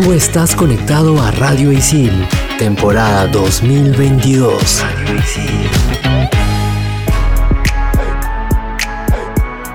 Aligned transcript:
Tú 0.00 0.12
estás 0.12 0.54
conectado 0.54 1.20
a 1.20 1.32
Radio 1.32 1.72
Isil, 1.72 2.12
temporada 2.56 3.26
2022. 3.26 4.84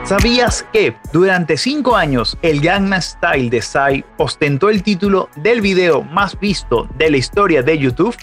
¿Sabías 0.06 0.66
que 0.72 0.96
durante 1.12 1.58
5 1.58 1.98
años 1.98 2.38
el 2.42 2.62
Gangnam 2.62 3.02
Style 3.02 3.50
de 3.50 3.62
Psy 3.62 4.06
ostentó 4.16 4.70
el 4.70 4.82
título 4.82 5.28
del 5.36 5.60
video 5.60 6.04
más 6.04 6.40
visto 6.40 6.88
de 6.98 7.12
la 7.12 7.18
historia 7.18 7.62
de 7.62 7.78
YouTube? 7.78 8.16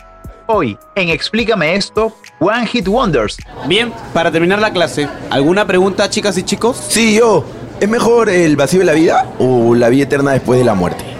Hoy, 0.46 0.78
en 0.94 1.10
Explícame 1.10 1.74
esto, 1.74 2.16
One 2.38 2.66
Hit 2.66 2.88
Wonders. 2.88 3.36
Bien, 3.66 3.92
para 4.14 4.30
terminar 4.30 4.58
la 4.58 4.72
clase, 4.72 5.06
¿alguna 5.28 5.66
pregunta, 5.66 6.08
chicas 6.08 6.38
y 6.38 6.44
chicos? 6.44 6.82
Sí, 6.88 7.18
yo. 7.18 7.44
¿Es 7.78 7.90
mejor 7.90 8.30
el 8.30 8.56
vacío 8.56 8.78
de 8.78 8.86
la 8.86 8.94
vida 8.94 9.26
o 9.38 9.74
la 9.74 9.90
vida 9.90 10.04
eterna 10.04 10.32
después 10.32 10.58
de 10.58 10.64
la 10.64 10.72
muerte? 10.72 11.19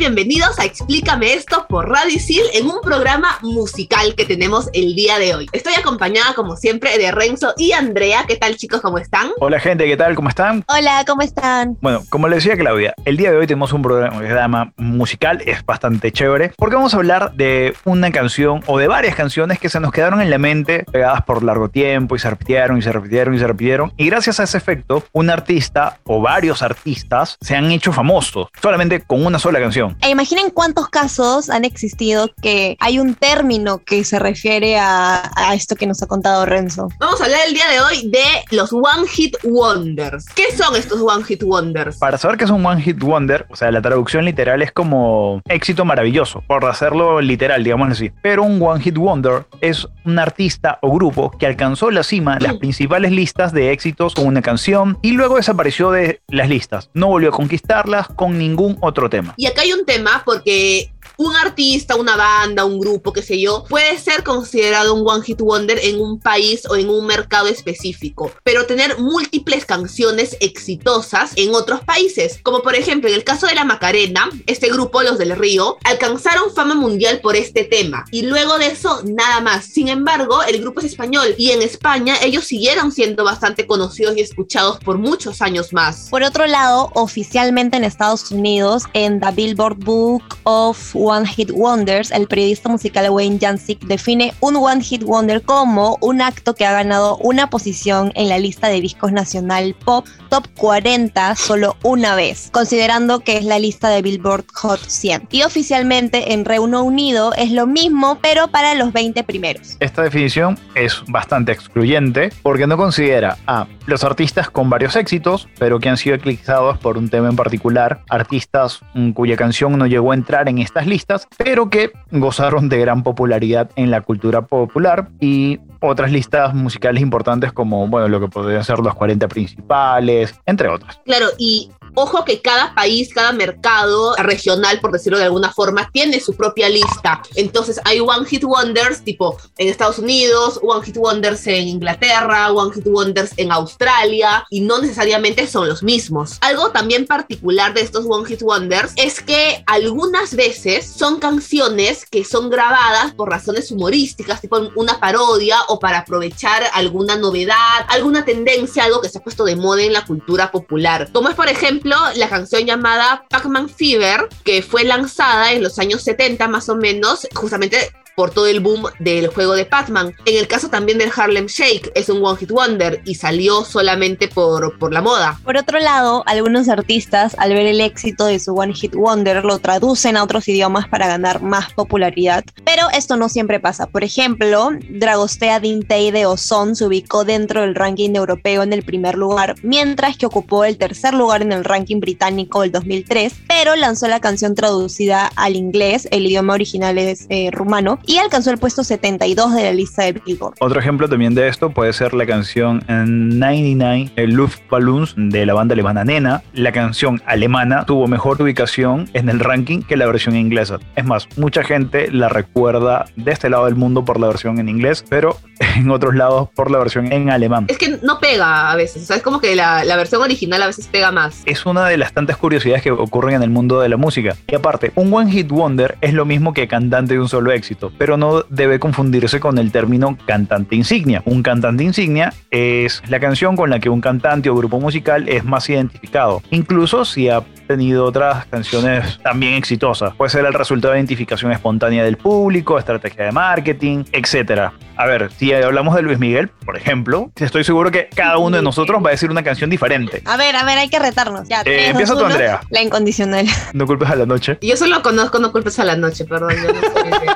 Bienvenidos 0.00 0.58
a 0.58 0.64
Explícame 0.64 1.34
esto 1.34 1.66
por 1.68 1.90
Radio 1.90 2.16
Isil 2.16 2.40
en 2.54 2.64
un 2.64 2.80
programa 2.80 3.38
musical 3.42 4.14
que 4.14 4.24
tenemos 4.24 4.70
el 4.72 4.94
día 4.94 5.18
de 5.18 5.34
hoy. 5.34 5.46
Estoy 5.52 5.74
acompañada 5.74 6.32
como 6.32 6.56
siempre 6.56 6.96
de 6.96 7.12
Renzo 7.12 7.52
y 7.58 7.72
Andrea. 7.72 8.24
¿Qué 8.26 8.36
tal 8.36 8.56
chicos? 8.56 8.80
¿Cómo 8.80 8.96
están? 8.96 9.28
Hola 9.40 9.60
gente, 9.60 9.84
¿qué 9.84 9.98
tal? 9.98 10.14
¿Cómo 10.14 10.30
están? 10.30 10.64
Hola, 10.68 11.04
¿cómo 11.06 11.20
están? 11.20 11.76
Bueno, 11.82 12.02
como 12.08 12.28
le 12.28 12.36
decía 12.36 12.56
Claudia, 12.56 12.94
el 13.04 13.18
día 13.18 13.30
de 13.30 13.36
hoy 13.36 13.46
tenemos 13.46 13.74
un 13.74 13.82
programa 13.82 14.72
musical, 14.78 15.42
es 15.44 15.62
bastante 15.66 16.10
chévere, 16.10 16.54
porque 16.56 16.76
vamos 16.76 16.94
a 16.94 16.96
hablar 16.96 17.34
de 17.34 17.74
una 17.84 18.10
canción 18.10 18.62
o 18.68 18.78
de 18.78 18.88
varias 18.88 19.14
canciones 19.16 19.58
que 19.58 19.68
se 19.68 19.80
nos 19.80 19.92
quedaron 19.92 20.22
en 20.22 20.30
la 20.30 20.38
mente 20.38 20.86
pegadas 20.90 21.24
por 21.24 21.42
largo 21.42 21.68
tiempo 21.68 22.16
y 22.16 22.18
se 22.20 22.30
repitieron 22.30 22.78
y 22.78 22.82
se 22.82 22.90
repitieron 22.90 23.34
y 23.34 23.38
se 23.38 23.46
repitieron. 23.46 23.92
Y 23.98 24.06
gracias 24.06 24.40
a 24.40 24.44
ese 24.44 24.56
efecto, 24.56 25.04
un 25.12 25.28
artista 25.28 25.98
o 26.04 26.22
varios 26.22 26.62
artistas 26.62 27.36
se 27.42 27.54
han 27.54 27.70
hecho 27.70 27.92
famosos 27.92 28.48
solamente 28.62 29.02
con 29.02 29.26
una 29.26 29.38
sola 29.38 29.60
canción. 29.60 29.89
E 30.00 30.10
imaginen 30.10 30.50
cuántos 30.50 30.88
casos 30.88 31.50
han 31.50 31.64
existido 31.64 32.30
que 32.42 32.76
hay 32.80 32.98
un 32.98 33.14
término 33.14 33.78
que 33.78 34.04
se 34.04 34.18
refiere 34.18 34.78
a, 34.78 35.30
a 35.36 35.54
esto 35.54 35.76
que 35.76 35.86
nos 35.86 36.02
ha 36.02 36.06
contado 36.06 36.46
Renzo. 36.46 36.88
Vamos 36.98 37.20
a 37.20 37.24
hablar 37.24 37.40
el 37.46 37.54
día 37.54 37.68
de 37.68 37.80
hoy 37.80 38.08
de 38.10 38.56
los 38.56 38.72
One 38.72 39.06
Hit 39.08 39.36
Wonders. 39.44 40.26
¿Qué 40.34 40.54
son 40.56 40.76
estos 40.76 41.00
One 41.00 41.24
Hit 41.24 41.42
Wonders? 41.42 41.98
Para 41.98 42.18
saber 42.18 42.36
qué 42.36 42.44
es 42.44 42.50
un 42.50 42.64
One 42.64 42.82
Hit 42.82 43.02
Wonder, 43.02 43.46
o 43.50 43.56
sea, 43.56 43.70
la 43.70 43.82
traducción 43.82 44.24
literal 44.24 44.62
es 44.62 44.72
como 44.72 45.40
éxito 45.48 45.84
maravilloso, 45.84 46.42
por 46.46 46.64
hacerlo 46.64 47.20
literal, 47.20 47.64
digamos 47.64 47.90
así. 47.90 48.10
Pero 48.22 48.42
un 48.42 48.60
One 48.62 48.82
Hit 48.82 48.96
Wonder 48.96 49.46
es 49.60 49.86
un 50.04 50.18
artista 50.18 50.78
o 50.82 50.92
grupo 50.92 51.30
que 51.30 51.46
alcanzó 51.46 51.90
la 51.90 52.02
cima 52.02 52.36
de 52.36 52.46
las 52.46 52.56
principales 52.56 53.12
listas 53.12 53.52
de 53.52 53.72
éxitos 53.72 54.14
con 54.14 54.26
una 54.26 54.42
canción 54.42 54.98
y 55.02 55.12
luego 55.12 55.36
desapareció 55.36 55.90
de 55.90 56.20
las 56.28 56.48
listas. 56.48 56.90
No 56.94 57.08
volvió 57.08 57.30
a 57.30 57.32
conquistarlas 57.32 58.08
con 58.08 58.38
ningún 58.38 58.76
otro 58.80 59.08
tema. 59.10 59.34
Y 59.36 59.46
acá 59.46 59.62
hay 59.62 59.72
un 59.72 59.79
tema 59.84 60.22
porque 60.24 60.90
un 61.20 61.36
artista, 61.36 61.96
una 61.96 62.16
banda, 62.16 62.64
un 62.64 62.80
grupo, 62.80 63.12
qué 63.12 63.20
sé 63.20 63.38
yo, 63.38 63.64
puede 63.68 63.98
ser 63.98 64.24
considerado 64.24 64.94
un 64.94 65.06
One 65.06 65.22
Hit 65.22 65.42
Wonder 65.42 65.78
en 65.82 66.00
un 66.00 66.18
país 66.18 66.62
o 66.70 66.76
en 66.76 66.88
un 66.88 67.04
mercado 67.04 67.46
específico, 67.48 68.32
pero 68.42 68.64
tener 68.64 68.98
múltiples 68.98 69.66
canciones 69.66 70.34
exitosas 70.40 71.32
en 71.36 71.54
otros 71.54 71.80
países, 71.84 72.40
como 72.42 72.62
por 72.62 72.74
ejemplo 72.74 73.10
en 73.10 73.16
el 73.16 73.24
caso 73.24 73.46
de 73.46 73.54
la 73.54 73.66
Macarena, 73.66 74.30
este 74.46 74.70
grupo, 74.70 75.02
los 75.02 75.18
del 75.18 75.36
Río, 75.36 75.76
alcanzaron 75.84 76.54
fama 76.54 76.74
mundial 76.74 77.20
por 77.20 77.36
este 77.36 77.64
tema 77.64 78.06
y 78.10 78.22
luego 78.22 78.56
de 78.56 78.68
eso 78.68 79.02
nada 79.04 79.40
más. 79.40 79.66
Sin 79.66 79.88
embargo, 79.88 80.42
el 80.44 80.62
grupo 80.62 80.80
es 80.80 80.86
español 80.86 81.34
y 81.36 81.50
en 81.50 81.60
España 81.60 82.14
ellos 82.22 82.44
siguieron 82.44 82.92
siendo 82.92 83.24
bastante 83.24 83.66
conocidos 83.66 84.16
y 84.16 84.22
escuchados 84.22 84.78
por 84.78 84.96
muchos 84.96 85.42
años 85.42 85.74
más. 85.74 86.08
Por 86.08 86.22
otro 86.22 86.46
lado, 86.46 86.90
oficialmente 86.94 87.76
en 87.76 87.84
Estados 87.84 88.30
Unidos, 88.30 88.84
en 88.94 89.20
The 89.20 89.32
Billboard 89.32 89.76
Book 89.84 90.22
of 90.44 90.96
One 91.10 91.26
Hit 91.26 91.50
Wonders, 91.52 92.12
el 92.12 92.28
periodista 92.28 92.68
musical 92.68 93.10
Wayne 93.10 93.38
Jancic 93.40 93.80
define 93.80 94.32
un 94.38 94.54
One 94.54 94.80
Hit 94.80 95.02
Wonder 95.02 95.42
como 95.42 95.98
un 96.00 96.22
acto 96.22 96.54
que 96.54 96.64
ha 96.64 96.72
ganado 96.72 97.16
una 97.16 97.50
posición 97.50 98.12
en 98.14 98.28
la 98.28 98.38
lista 98.38 98.68
de 98.68 98.80
discos 98.80 99.10
nacional 99.10 99.74
pop 99.84 100.06
top 100.28 100.46
40 100.56 101.34
solo 101.34 101.76
una 101.82 102.14
vez, 102.14 102.50
considerando 102.52 103.20
que 103.20 103.36
es 103.36 103.44
la 103.44 103.58
lista 103.58 103.88
de 103.88 104.02
Billboard 104.02 104.44
Hot 104.54 104.78
100. 104.78 105.26
Y 105.32 105.42
oficialmente 105.42 106.32
en 106.32 106.44
Reino 106.44 106.84
Unido 106.84 107.32
es 107.34 107.50
lo 107.50 107.66
mismo, 107.66 108.18
pero 108.22 108.46
para 108.48 108.74
los 108.74 108.92
20 108.92 109.24
primeros. 109.24 109.76
Esta 109.80 110.02
definición 110.02 110.58
es 110.76 111.02
bastante 111.08 111.50
excluyente 111.50 112.30
porque 112.42 112.68
no 112.68 112.76
considera 112.76 113.36
a 113.48 113.66
los 113.86 114.04
artistas 114.04 114.48
con 114.48 114.70
varios 114.70 114.94
éxitos, 114.94 115.48
pero 115.58 115.80
que 115.80 115.88
han 115.88 115.96
sido 115.96 116.14
eclipsados 116.14 116.78
por 116.78 116.96
un 116.96 117.08
tema 117.08 117.28
en 117.28 117.36
particular, 117.36 118.02
artistas 118.08 118.80
mm, 118.94 119.10
cuya 119.10 119.36
canción 119.36 119.76
no 119.76 119.86
llegó 119.86 120.12
a 120.12 120.14
entrar 120.14 120.48
en 120.48 120.58
estas 120.58 120.86
listas, 120.86 120.99
pero 121.36 121.70
que 121.70 121.92
gozaron 122.10 122.68
de 122.68 122.78
gran 122.78 123.02
popularidad 123.02 123.70
en 123.76 123.90
la 123.90 124.00
cultura 124.00 124.42
popular 124.42 125.08
y 125.20 125.60
otras 125.80 126.12
listas 126.12 126.54
musicales 126.54 127.02
importantes 127.02 127.52
como, 127.52 127.86
bueno, 127.88 128.08
lo 128.08 128.20
que 128.20 128.28
podrían 128.28 128.64
ser 128.64 128.78
los 128.78 128.94
40 128.94 129.28
principales, 129.28 130.34
entre 130.46 130.68
otras. 130.68 131.00
Claro, 131.04 131.26
y 131.38 131.70
ojo 131.94 132.24
que 132.24 132.40
cada 132.40 132.74
país, 132.74 133.12
cada 133.12 133.32
mercado 133.32 134.14
regional, 134.16 134.80
por 134.80 134.92
decirlo 134.92 135.18
de 135.18 135.24
alguna 135.24 135.52
forma, 135.52 135.90
tiene 135.92 136.20
su 136.20 136.34
propia 136.34 136.68
lista. 136.68 137.22
Entonces 137.34 137.80
hay 137.84 138.00
One 138.00 138.26
Hit 138.26 138.44
Wonders 138.44 139.02
tipo 139.02 139.36
en 139.58 139.68
Estados 139.68 139.98
Unidos, 139.98 140.60
One 140.62 140.84
Hit 140.84 140.96
Wonders 140.96 141.46
en 141.46 141.68
Inglaterra, 141.68 142.52
One 142.52 142.72
Hit 142.74 142.86
Wonders 142.86 143.32
en 143.36 143.52
Australia, 143.52 144.44
y 144.50 144.60
no 144.60 144.80
necesariamente 144.80 145.46
son 145.46 145.68
los 145.68 145.82
mismos. 145.82 146.38
Algo 146.40 146.70
también 146.70 147.06
particular 147.06 147.74
de 147.74 147.82
estos 147.82 148.06
One 148.08 148.26
Hit 148.26 148.42
Wonders 148.42 148.92
es 148.96 149.20
que 149.20 149.62
algunas 149.66 150.34
veces 150.34 150.86
son 150.86 151.18
canciones 151.18 152.06
que 152.06 152.24
son 152.24 152.50
grabadas 152.50 153.12
por 153.14 153.28
razones 153.30 153.70
humorísticas, 153.70 154.40
tipo 154.40 154.60
una 154.76 154.98
parodia 155.00 155.56
o 155.68 155.78
para 155.78 155.98
aprovechar 155.98 156.64
alguna 156.72 157.16
novedad, 157.16 157.56
alguna 157.88 158.24
tendencia, 158.24 158.84
algo 158.84 159.00
que 159.00 159.08
se 159.08 159.18
ha 159.18 159.22
puesto 159.22 159.44
de 159.44 159.56
moda 159.56 159.82
en 159.82 159.92
la 159.92 160.04
cultura 160.04 160.50
popular. 160.50 161.08
Como 161.12 161.28
es, 161.28 161.34
por 161.34 161.48
ejemplo, 161.48 161.79
la 161.84 162.28
canción 162.28 162.64
llamada 162.64 163.24
Pac-Man 163.28 163.68
Fever, 163.68 164.28
que 164.44 164.62
fue 164.62 164.84
lanzada 164.84 165.52
en 165.52 165.62
los 165.62 165.78
años 165.78 166.02
70 166.02 166.48
más 166.48 166.68
o 166.68 166.76
menos, 166.76 167.26
justamente 167.34 167.92
por 168.20 168.32
todo 168.32 168.48
el 168.48 168.60
boom 168.60 168.84
del 168.98 169.28
juego 169.28 169.54
de 169.54 169.64
Pac-Man. 169.64 170.14
En 170.26 170.36
el 170.36 170.46
caso 170.46 170.68
también 170.68 170.98
del 170.98 171.10
Harlem 171.16 171.46
Shake, 171.46 171.90
es 171.94 172.10
un 172.10 172.22
One 172.22 172.36
Hit 172.36 172.50
Wonder 172.50 173.00
y 173.06 173.14
salió 173.14 173.64
solamente 173.64 174.28
por, 174.28 174.78
por 174.78 174.92
la 174.92 175.00
moda. 175.00 175.40
Por 175.42 175.56
otro 175.56 175.80
lado, 175.80 176.22
algunos 176.26 176.68
artistas, 176.68 177.34
al 177.38 177.54
ver 177.54 177.64
el 177.64 177.80
éxito 177.80 178.26
de 178.26 178.38
su 178.38 178.54
One 178.54 178.74
Hit 178.74 178.94
Wonder, 178.94 179.42
lo 179.42 179.58
traducen 179.58 180.18
a 180.18 180.22
otros 180.22 180.46
idiomas 180.48 180.86
para 180.86 181.08
ganar 181.08 181.40
más 181.40 181.72
popularidad. 181.72 182.44
Pero 182.62 182.88
esto 182.92 183.16
no 183.16 183.30
siempre 183.30 183.58
pasa. 183.58 183.86
Por 183.86 184.04
ejemplo, 184.04 184.68
Dragostea 184.90 185.58
Dintei 185.58 186.10
de 186.10 186.26
Ozon 186.26 186.76
se 186.76 186.84
ubicó 186.84 187.24
dentro 187.24 187.62
del 187.62 187.74
ranking 187.74 188.14
europeo 188.14 188.62
en 188.62 188.74
el 188.74 188.82
primer 188.82 189.16
lugar, 189.16 189.54
mientras 189.62 190.18
que 190.18 190.26
ocupó 190.26 190.66
el 190.66 190.76
tercer 190.76 191.14
lugar 191.14 191.40
en 191.40 191.52
el 191.52 191.64
ranking 191.64 192.00
británico 192.00 192.60
del 192.60 192.70
2003, 192.70 193.32
pero 193.48 193.76
lanzó 193.76 194.08
la 194.08 194.20
canción 194.20 194.54
traducida 194.54 195.32
al 195.36 195.56
inglés, 195.56 196.06
el 196.10 196.26
idioma 196.26 196.52
original 196.52 196.98
es 196.98 197.24
eh, 197.30 197.50
rumano, 197.50 197.98
y 198.10 198.18
alcanzó 198.18 198.50
el 198.50 198.58
puesto 198.58 198.82
72 198.82 199.54
de 199.54 199.62
la 199.62 199.72
lista 199.72 200.02
de 200.02 200.12
Billboard. 200.12 200.54
Otro 200.58 200.80
ejemplo 200.80 201.08
también 201.08 201.32
de 201.36 201.46
esto 201.46 201.70
puede 201.70 201.92
ser 201.92 202.12
la 202.12 202.26
canción 202.26 202.82
99, 202.88 204.10
el 204.16 204.32
Luftballons 204.32 205.14
de 205.16 205.46
la 205.46 205.54
banda 205.54 205.74
alemana 205.74 206.04
Nena. 206.04 206.42
La 206.52 206.72
canción 206.72 207.22
alemana 207.24 207.86
tuvo 207.86 208.08
mejor 208.08 208.42
ubicación 208.42 209.08
en 209.12 209.28
el 209.28 209.38
ranking 209.38 209.82
que 209.82 209.96
la 209.96 210.06
versión 210.06 210.34
inglesa. 210.34 210.80
Es 210.96 211.04
más, 211.04 211.28
mucha 211.36 211.62
gente 211.62 212.10
la 212.10 212.28
recuerda 212.28 213.04
de 213.14 213.30
este 213.30 213.48
lado 213.48 213.66
del 213.66 213.76
mundo 213.76 214.04
por 214.04 214.18
la 214.18 214.26
versión 214.26 214.58
en 214.58 214.68
inglés, 214.68 215.04
pero 215.08 215.36
en 215.60 215.90
otros 215.90 216.14
lados 216.14 216.48
por 216.54 216.70
la 216.70 216.78
versión 216.78 217.12
en 217.12 217.30
alemán. 217.30 217.66
Es 217.68 217.78
que 217.78 217.98
no 218.02 218.18
pega 218.18 218.70
a 218.70 218.76
veces, 218.76 219.02
o 219.02 219.06
sea, 219.06 219.16
es 219.16 219.22
como 219.22 219.40
que 219.40 219.54
la, 219.54 219.84
la 219.84 219.96
versión 219.96 220.22
original 220.22 220.62
a 220.62 220.66
veces 220.66 220.88
pega 220.88 221.12
más. 221.12 221.42
Es 221.46 221.66
una 221.66 221.86
de 221.86 221.96
las 221.96 222.12
tantas 222.12 222.36
curiosidades 222.36 222.82
que 222.82 222.90
ocurren 222.90 223.36
en 223.36 223.42
el 223.42 223.50
mundo 223.50 223.80
de 223.80 223.88
la 223.88 223.96
música. 223.96 224.36
Y 224.48 224.54
aparte, 224.54 224.92
un 224.94 225.12
One 225.12 225.30
Hit 225.30 225.50
Wonder 225.50 225.96
es 226.00 226.14
lo 226.14 226.24
mismo 226.24 226.52
que 226.52 226.66
cantante 226.66 227.14
de 227.14 227.20
un 227.20 227.28
solo 227.28 227.52
éxito, 227.52 227.92
pero 227.98 228.16
no 228.16 228.42
debe 228.48 228.78
confundirse 228.80 229.40
con 229.40 229.58
el 229.58 229.70
término 229.70 230.16
cantante 230.26 230.76
insignia. 230.76 231.22
Un 231.26 231.42
cantante 231.42 231.84
insignia 231.84 232.32
es 232.50 233.02
la 233.08 233.20
canción 233.20 233.56
con 233.56 233.70
la 233.70 233.78
que 233.78 233.88
un 233.88 234.00
cantante 234.00 234.50
o 234.50 234.54
grupo 234.54 234.80
musical 234.80 235.28
es 235.28 235.44
más 235.44 235.68
identificado, 235.68 236.42
incluso 236.50 237.04
si 237.04 237.28
ha 237.28 237.42
tenido 237.66 238.04
otras 238.04 238.46
canciones 238.46 239.20
también 239.22 239.54
exitosas. 239.54 240.14
Puede 240.16 240.30
ser 240.30 240.44
el 240.44 240.54
resultado 240.54 240.92
de 240.92 240.98
identificación 240.98 241.52
espontánea 241.52 242.02
del 242.02 242.16
público, 242.16 242.78
estrategia 242.78 243.26
de 243.26 243.32
marketing, 243.32 244.04
etc. 244.12 244.72
A 244.96 245.06
ver, 245.06 245.30
si 245.32 245.49
hablamos 245.52 245.94
de 245.96 246.02
Luis 246.02 246.18
Miguel, 246.18 246.48
por 246.64 246.76
ejemplo, 246.76 247.30
estoy 247.36 247.64
seguro 247.64 247.90
que 247.90 248.08
cada 248.14 248.38
uno 248.38 248.56
de 248.56 248.62
nosotros 248.62 249.02
va 249.04 249.08
a 249.08 249.12
decir 249.12 249.30
una 249.30 249.42
canción 249.42 249.70
diferente. 249.70 250.22
A 250.24 250.36
ver, 250.36 250.54
a 250.56 250.64
ver, 250.64 250.78
hay 250.78 250.88
que 250.88 250.98
retarnos. 250.98 251.48
Ya, 251.48 251.62
Eh, 251.64 251.88
empieza 251.88 252.14
tú. 252.14 252.24
Andrea. 252.24 252.60
La 252.70 252.82
incondicional. 252.82 253.46
No 253.72 253.86
culpes 253.86 254.08
a 254.10 254.16
la 254.16 254.26
noche. 254.26 254.58
Yo 254.60 254.76
solo 254.76 255.02
conozco 255.02 255.38
No 255.38 255.52
culpes 255.52 255.78
a 255.78 255.84
la 255.84 255.96
noche, 255.96 256.24
perdón. 256.24 256.52
Yo 256.62 256.72
no 256.72 256.80
soy 256.80 257.10
de... 257.10 257.26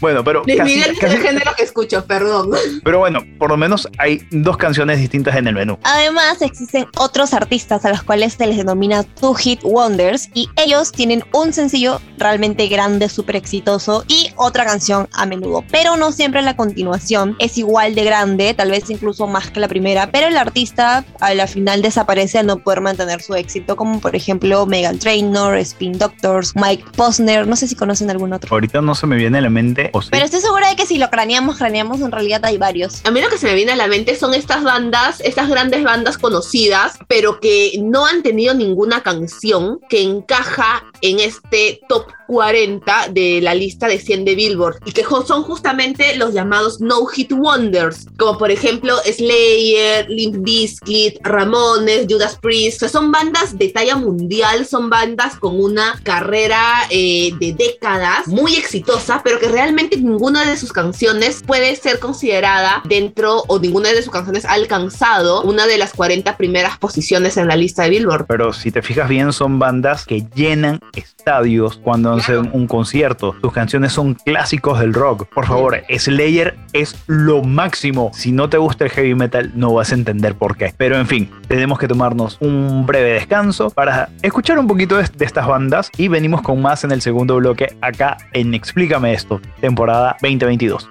Bueno, 0.00 0.24
pero 0.24 0.42
Luis 0.44 0.56
casi- 0.58 0.74
Miguel 0.74 0.90
es 0.92 0.98
casi- 0.98 1.16
el 1.16 1.22
género 1.22 1.52
que 1.56 1.62
escucho, 1.64 2.04
perdón. 2.06 2.50
pero 2.84 2.98
bueno, 2.98 3.20
por 3.38 3.50
lo 3.50 3.56
menos 3.56 3.88
hay 3.98 4.22
dos 4.30 4.56
canciones 4.56 4.98
distintas 4.98 5.36
en 5.36 5.46
el 5.46 5.54
menú. 5.54 5.78
Además, 5.84 6.42
existen 6.42 6.86
otros 6.98 7.34
artistas 7.34 7.84
a 7.84 7.90
los 7.90 8.02
cuales 8.02 8.34
se 8.34 8.46
les 8.46 8.56
denomina 8.56 9.02
Two 9.04 9.34
Hit 9.34 9.60
Wonders 9.62 10.28
y 10.34 10.48
ellos 10.56 10.92
tienen 10.92 11.24
un 11.32 11.52
sencillo 11.52 12.00
realmente 12.18 12.66
grande, 12.68 13.08
súper 13.08 13.36
exitoso 13.36 14.04
y 14.08 14.30
otra 14.36 14.64
canción 14.64 15.08
a 15.12 15.26
menudo. 15.26 15.64
Pero 15.70 15.96
no 15.96 16.12
siempre 16.12 16.42
la 16.42 16.56
continuación 16.56 17.36
es 17.38 17.58
igual 17.58 17.94
de 17.94 18.04
grande, 18.04 18.54
tal 18.54 18.70
vez 18.70 18.88
incluso 18.90 19.26
más 19.26 19.50
que 19.50 19.60
la 19.60 19.68
primera, 19.68 20.10
pero 20.10 20.28
el 20.28 20.36
artista 20.36 21.04
a 21.20 21.34
la 21.34 21.46
final 21.46 21.82
desaparece 21.82 22.38
al 22.38 22.46
no 22.46 22.58
poder 22.58 22.80
mantener 22.80 23.22
su 23.22 23.34
éxito, 23.34 23.76
como 23.76 24.00
por 24.00 24.14
ejemplo 24.16 24.66
Megan 24.66 24.98
Trainor, 24.98 25.56
Spin 25.58 25.98
Doctors, 25.98 26.54
Mike 26.56 26.84
Posner, 26.96 27.46
no 27.46 27.56
sé 27.56 27.66
si 27.68 27.74
conocen 27.74 28.10
algún 28.10 28.32
otro. 28.32 28.52
Ahorita 28.54 28.80
no 28.80 28.94
se 28.94 29.06
me 29.06 29.16
viene 29.22 29.38
a 29.38 29.42
la 29.42 29.50
mente. 29.50 29.90
O 29.92 30.02
sí. 30.02 30.08
Pero 30.10 30.24
estoy 30.24 30.40
segura 30.40 30.68
de 30.68 30.76
que 30.76 30.86
si 30.86 30.98
lo 30.98 31.10
craneamos, 31.10 31.56
craneamos, 31.56 32.00
en 32.00 32.12
realidad 32.12 32.44
hay 32.44 32.58
varios. 32.58 33.00
A 33.04 33.10
mí 33.10 33.20
lo 33.20 33.28
que 33.28 33.38
se 33.38 33.46
me 33.46 33.54
viene 33.54 33.72
a 33.72 33.76
la 33.76 33.86
mente 33.86 34.16
son 34.16 34.34
estas 34.34 34.62
bandas, 34.62 35.20
estas 35.20 35.48
grandes 35.48 35.82
bandas 35.82 36.18
conocidas, 36.18 36.98
pero 37.08 37.40
que 37.40 37.72
no 37.82 38.06
han 38.06 38.22
tenido 38.22 38.54
ninguna 38.54 39.02
canción 39.02 39.80
que 39.88 40.02
encaja 40.02 40.84
en 41.00 41.20
este 41.20 41.80
top 41.88 42.06
40 42.32 43.08
de 43.10 43.40
la 43.42 43.54
lista 43.54 43.86
de 43.88 43.98
100 43.98 44.24
de 44.24 44.34
Billboard 44.34 44.78
y 44.86 44.92
que 44.92 45.04
son 45.04 45.42
justamente 45.42 46.16
los 46.16 46.32
llamados 46.32 46.80
No 46.80 47.04
Hit 47.04 47.30
Wonders, 47.32 48.06
como 48.18 48.38
por 48.38 48.50
ejemplo 48.50 48.96
Slayer, 49.04 50.08
Limp 50.08 50.42
Bizkit, 50.42 51.18
Ramones, 51.22 52.06
Judas 52.08 52.38
Priest, 52.40 52.76
o 52.76 52.80
sea, 52.80 52.88
son 52.88 53.12
bandas 53.12 53.58
de 53.58 53.68
talla 53.68 53.96
mundial, 53.96 54.64
son 54.66 54.88
bandas 54.88 55.36
con 55.36 55.60
una 55.60 56.00
carrera 56.04 56.62
eh, 56.88 57.32
de 57.38 57.52
décadas 57.52 58.26
muy 58.28 58.56
exitosa, 58.56 59.11
pero 59.22 59.38
que 59.38 59.48
realmente 59.48 59.96
ninguna 59.96 60.44
de 60.44 60.56
sus 60.56 60.72
canciones 60.72 61.42
puede 61.46 61.76
ser 61.76 61.98
considerada 61.98 62.82
dentro 62.84 63.42
o 63.48 63.58
ninguna 63.58 63.90
de 63.90 64.02
sus 64.02 64.12
canciones 64.12 64.44
ha 64.44 64.52
alcanzado 64.52 65.42
una 65.42 65.66
de 65.66 65.78
las 65.78 65.92
40 65.92 66.36
primeras 66.36 66.78
posiciones 66.78 67.36
en 67.36 67.48
la 67.48 67.56
lista 67.56 67.82
de 67.82 67.90
Billboard. 67.90 68.26
Pero 68.26 68.52
si 68.52 68.70
te 68.70 68.82
fijas 68.82 69.08
bien, 69.08 69.32
son 69.32 69.58
bandas 69.58 70.06
que 70.06 70.24
llenan 70.34 70.80
estadios 70.94 71.78
cuando 71.82 72.12
hacen 72.12 72.50
un 72.52 72.66
concierto. 72.66 73.34
Sus 73.40 73.52
canciones 73.52 73.92
son 73.92 74.14
clásicos 74.14 74.80
del 74.80 74.94
rock. 74.94 75.26
Por 75.32 75.46
favor, 75.46 75.82
Slayer 75.90 76.56
es 76.72 76.96
lo 77.06 77.42
máximo. 77.42 78.10
Si 78.14 78.32
no 78.32 78.48
te 78.48 78.58
gusta 78.58 78.84
el 78.84 78.90
heavy 78.90 79.14
metal, 79.14 79.52
no 79.54 79.74
vas 79.74 79.92
a 79.92 79.94
entender 79.94 80.34
por 80.34 80.56
qué. 80.56 80.72
Pero 80.76 80.96
en 80.98 81.06
fin, 81.06 81.30
tenemos 81.48 81.78
que 81.78 81.88
tomarnos 81.88 82.38
un 82.40 82.86
breve 82.86 83.14
descanso 83.14 83.70
para 83.70 84.08
escuchar 84.22 84.58
un 84.58 84.66
poquito 84.66 84.96
de, 84.96 85.08
de 85.16 85.24
estas 85.24 85.46
bandas 85.46 85.90
y 85.96 86.08
venimos 86.08 86.42
con 86.42 86.60
más 86.62 86.84
en 86.84 86.92
el 86.92 87.02
segundo 87.02 87.36
bloque 87.36 87.76
acá 87.80 88.16
en 88.32 88.54
Explícame 88.54 89.01
esto, 89.10 89.40
temporada 89.60 90.16
2022. 90.20 90.88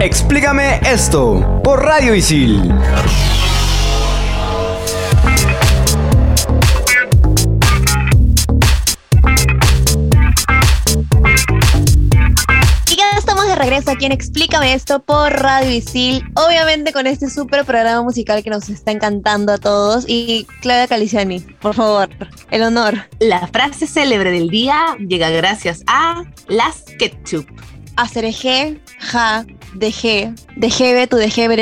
Explícame 0.00 0.80
esto 0.84 1.60
por 1.62 1.82
Radio 1.82 2.14
Isil. 2.14 2.72
De 13.56 13.62
regreso 13.62 13.90
aquí 13.90 14.04
en 14.04 14.12
Explícame 14.12 14.74
esto 14.74 15.00
por 15.00 15.32
Radio 15.32 15.70
Isil. 15.70 16.22
Obviamente 16.34 16.92
con 16.92 17.06
este 17.06 17.30
súper 17.30 17.64
programa 17.64 18.02
musical 18.02 18.42
que 18.42 18.50
nos 18.50 18.68
está 18.68 18.90
encantando 18.92 19.52
a 19.52 19.58
todos. 19.58 20.04
Y 20.06 20.46
Claudia 20.60 20.86
Caliciani, 20.86 21.40
por 21.40 21.74
favor, 21.74 22.08
el 22.50 22.62
honor. 22.62 23.08
La 23.18 23.46
frase 23.48 23.86
célebre 23.86 24.30
del 24.30 24.50
día 24.50 24.96
llega 24.98 25.30
gracias 25.30 25.82
a 25.86 26.24
las 26.48 26.82
ketchup. 26.98 27.46
Acereje, 27.96 28.78
ja, 28.98 29.46
deje, 29.78 30.32
dejebe, 30.56 31.06
tu 31.06 31.16
dejebe, 31.16 31.56